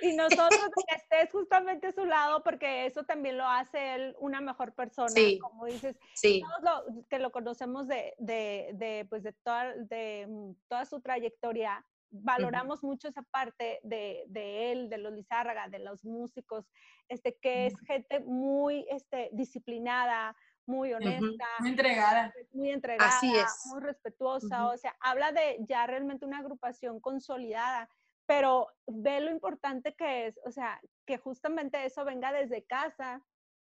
[0.00, 4.40] Y nosotros que estés justamente a su lado, porque eso también lo hace él una
[4.40, 6.42] mejor persona, sí, como dices, sí.
[6.42, 11.84] todos lo, que lo conocemos de, de, de, pues de, toda, de toda su trayectoria,
[12.10, 12.90] valoramos uh -huh.
[12.90, 16.66] mucho esa parte de, de, él, de los Lizárraga, de los músicos,
[17.08, 21.60] este, que es gente muy este, disciplinada, muy honesta, uh -huh.
[21.60, 23.66] muy entregada, muy entregada, Así es.
[23.66, 24.74] muy respetuosa, uh -huh.
[24.74, 27.88] o sea, habla de ya realmente una agrupación consolidada
[28.26, 33.22] pero ve lo importante que es, o sea, que justamente eso venga desde casa.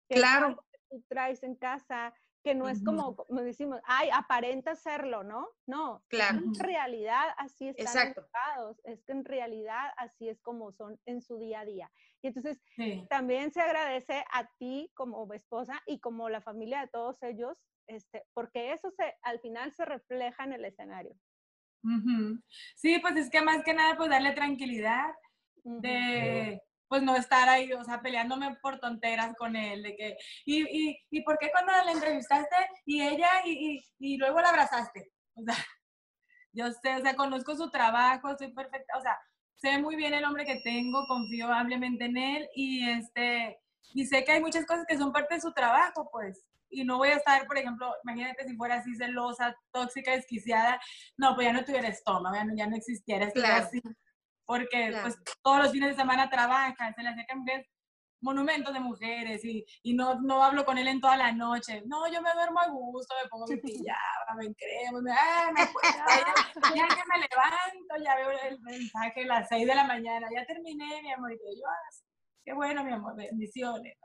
[0.08, 0.56] Que claro.
[0.70, 2.14] Que tú traes en casa,
[2.44, 5.48] que no es como, como decimos, ay, aparenta serlo, ¿no?
[5.66, 6.38] No, claro.
[6.38, 11.38] en realidad así están educados, es que en realidad así es como son en su
[11.38, 11.90] día a día.
[12.22, 13.06] Y entonces sí.
[13.08, 17.56] también se agradece a ti como esposa y como la familia de todos ellos,
[17.86, 21.16] este, porque eso se, al final se refleja en el escenario.
[21.82, 22.42] Uh -huh.
[22.76, 25.10] Sí, pues es que más que nada, pues darle tranquilidad
[25.64, 25.80] uh -huh.
[25.80, 26.62] de,
[26.94, 30.98] pues no estar ahí, o sea, peleándome por tonteras con él, de que, ¿y, y,
[31.10, 32.54] y por qué cuando la entrevistaste
[32.86, 35.10] y ella y, y, y luego la abrazaste?
[35.34, 35.56] O sea,
[36.52, 39.18] yo sé, o sea, conozco su trabajo, estoy perfecta, o sea,
[39.56, 43.58] sé muy bien el hombre que tengo, confío ampliamente en él y este
[43.92, 46.46] y sé que hay muchas cosas que son parte de su trabajo, pues.
[46.70, 50.80] Y no voy a estar, por ejemplo, imagínate si fuera así celosa, tóxica, desquiciada,
[51.16, 53.66] no, pues ya no tuviera estómago, ya no, ya no existiera, Claro.
[53.66, 53.82] así.
[54.46, 55.02] Porque Claro.
[55.02, 57.44] pues todos los fines de semana trabaja, se le acercan
[58.24, 61.82] monumentos de mujeres y, y no, no hablo con él en toda la noche.
[61.86, 65.60] No, yo me duermo a gusto, me pongo mi pijama, me cremo, me, ah, me
[65.60, 70.26] ya, ya que me levanto, ya veo el mensaje a las 6 de la mañana,
[70.34, 71.90] ya terminé, mi amor, y yo, ah,
[72.44, 73.96] qué bueno, mi amor, bendiciones.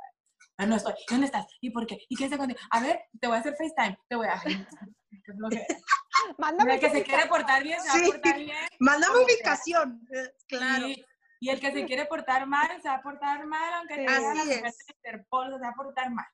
[0.57, 0.93] Ah, no estoy.
[1.09, 1.47] ¿Dónde estás?
[1.61, 1.97] ¿Y por qué?
[2.09, 2.59] ¿Y qué está contigo?
[2.71, 3.97] A ver, te voy a hacer FaceTime.
[4.09, 4.41] Te voy a...
[6.37, 8.03] Mándame El que se quiere portar bien, se va Sí.
[8.03, 8.57] a portar bien.
[8.79, 10.01] Mándame ubicación.
[10.13, 10.87] eh, Claro.
[10.87, 11.05] Y,
[11.39, 14.05] y el que se quiere portar mal, se va a portar mal, aunque Sí.
[14.05, 14.85] te digan Así las mujeres es.
[14.87, 16.25] de Interpol, se va a portar mal.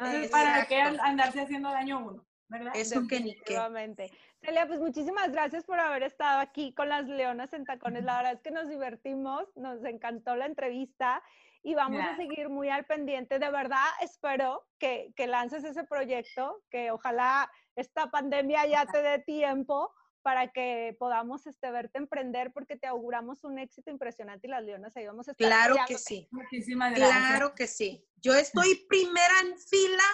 [0.00, 0.30] Exacto.
[0.30, 2.24] ¿Para qué an- andarse haciendo daño a uno?
[2.50, 2.72] ¿Verdad?
[2.74, 3.58] Eso que ni qué.
[4.40, 8.04] Celia, pues muchísimas gracias por haber estado aquí con las Leonas en Tacones.
[8.04, 11.22] La verdad es que nos divertimos, nos encantó la entrevista
[11.62, 13.38] y vamos a seguir muy al pendiente.
[13.38, 19.18] De verdad, espero que, que lances ese proyecto, que ojalá esta pandemia ya te dé
[19.20, 19.92] tiempo
[20.22, 24.96] para que podamos este, verte emprender porque te auguramos un éxito impresionante y las Leonas
[24.96, 25.46] ahí vamos a estar.
[25.46, 26.28] Claro que sí.
[26.30, 27.18] Muchísimas gracias.
[27.18, 28.04] Claro que sí.
[28.16, 30.04] Yo estoy primera en fila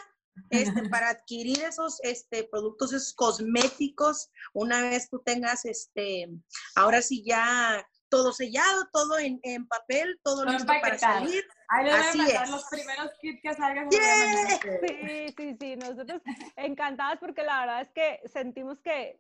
[0.51, 6.28] este, para adquirir esos este, productos, esos cosméticos, una vez tú tengas, este,
[6.77, 7.85] ahora sí ya
[8.15, 11.45] todo sellado, todo en, en papel, todo listo para salir.
[11.69, 12.51] Ahí les voy a Así mandar es.
[12.51, 13.89] los primeros kits que salgan.
[13.89, 14.61] ustedes.
[14.86, 16.23] Sí, sí, sí, nosotros
[16.57, 19.19] encantadas porque la verdad es que sentimos que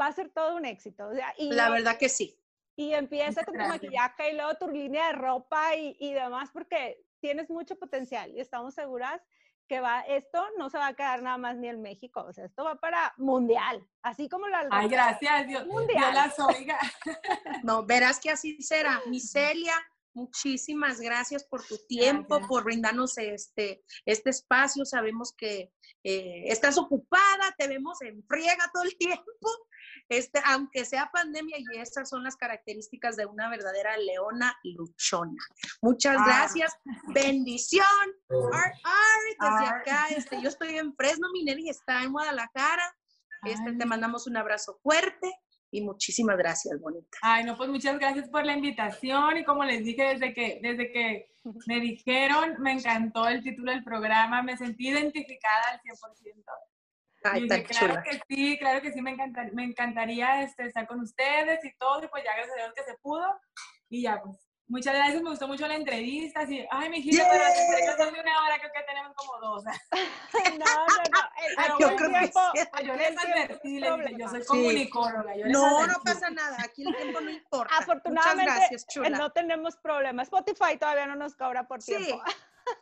[0.00, 1.06] va a ser todo un éxito.
[1.08, 2.36] O sea, y, La verdad que sí.
[2.76, 7.04] y empieza con tu maquillaje y luego tu línea de ropa y, y demás porque
[7.20, 9.20] tienes mucho potencial y estamos seguras
[9.68, 12.44] que va, esto no se va a quedar nada más ni en México, o sea,
[12.44, 14.66] esto va para mundial, así como la...
[14.70, 16.14] Ay, gracias, Dios, Dios Mundial.
[16.14, 16.78] las oiga.
[17.64, 19.00] No, verás que así será.
[19.06, 19.74] Mi Celia,
[20.14, 22.48] muchísimas gracias por tu tiempo, Gracias.
[22.48, 24.84] por brindarnos este, este espacio.
[24.84, 25.72] Sabemos que
[26.02, 29.48] eh, estás ocupada, te vemos en friega todo el tiempo,
[30.18, 35.42] este, aunque sea pandemia, y esas son las características de una verdadera leona luchona.
[35.82, 36.24] Muchas Ah.
[36.26, 36.72] gracias.
[37.14, 37.84] Bendición.
[38.52, 38.74] Art,
[39.40, 42.94] desde acá, este, yo estoy en Fresno, mi Nelly está en Guadalajara.
[43.44, 43.78] Este, Ay.
[43.78, 45.30] te mandamos un abrazo fuerte
[45.70, 47.18] y muchísimas gracias, bonita.
[47.20, 50.92] Ay, no, pues muchas gracias por la invitación y como les dije desde que, desde
[50.92, 51.30] que
[51.66, 56.44] me dijeron, me encantó el título del programa, me sentí identificada al 100%.
[57.24, 58.02] Ay, Y dije, claro chula.
[58.02, 62.02] que sí, claro que sí, me, encantar, me encantaría este, estar con ustedes y todo,
[62.04, 63.24] y pues ya gracias a Dios que se pudo.
[63.88, 64.36] Y ya, pues,
[64.68, 68.12] muchas gracias, me gustó mucho la entrevista, así, ay, mi hijita, pero las entrevistas son
[68.14, 69.64] de una hora, creo que tenemos como dos.
[70.34, 72.60] No, no, no, el- Pero aquí yo creo que tiempo, sí.
[72.72, 74.46] aquí Yo les advertí, les dije, yo soy Sí.
[74.48, 75.36] comunicóloga.
[75.36, 76.00] Yo les No, no advertí.
[76.04, 76.56] pasa nada.
[76.62, 77.76] Aquí el tiempo no importa.
[77.78, 79.08] Afortunadamente, Muchas gracias, eh, chula.
[79.10, 80.22] no tenemos problema.
[80.22, 81.96] Spotify todavía no nos cobra por Sí.
[81.96, 82.22] tiempo.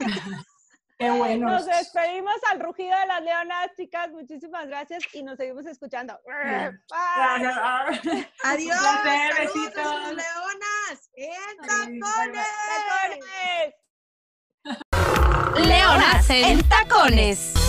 [0.98, 1.48] Qué bueno.
[1.48, 4.10] Nos despedimos al rugido de las leonas, chicas.
[4.10, 6.18] Muchísimas gracias y nos seguimos escuchando.
[6.26, 6.80] Bye.
[8.44, 8.78] Adiós.
[8.78, 11.10] Placer, a leonas.
[11.14, 12.00] En.
[12.00, 13.74] ¡Tacones!
[15.56, 17.61] Leonas en tacones.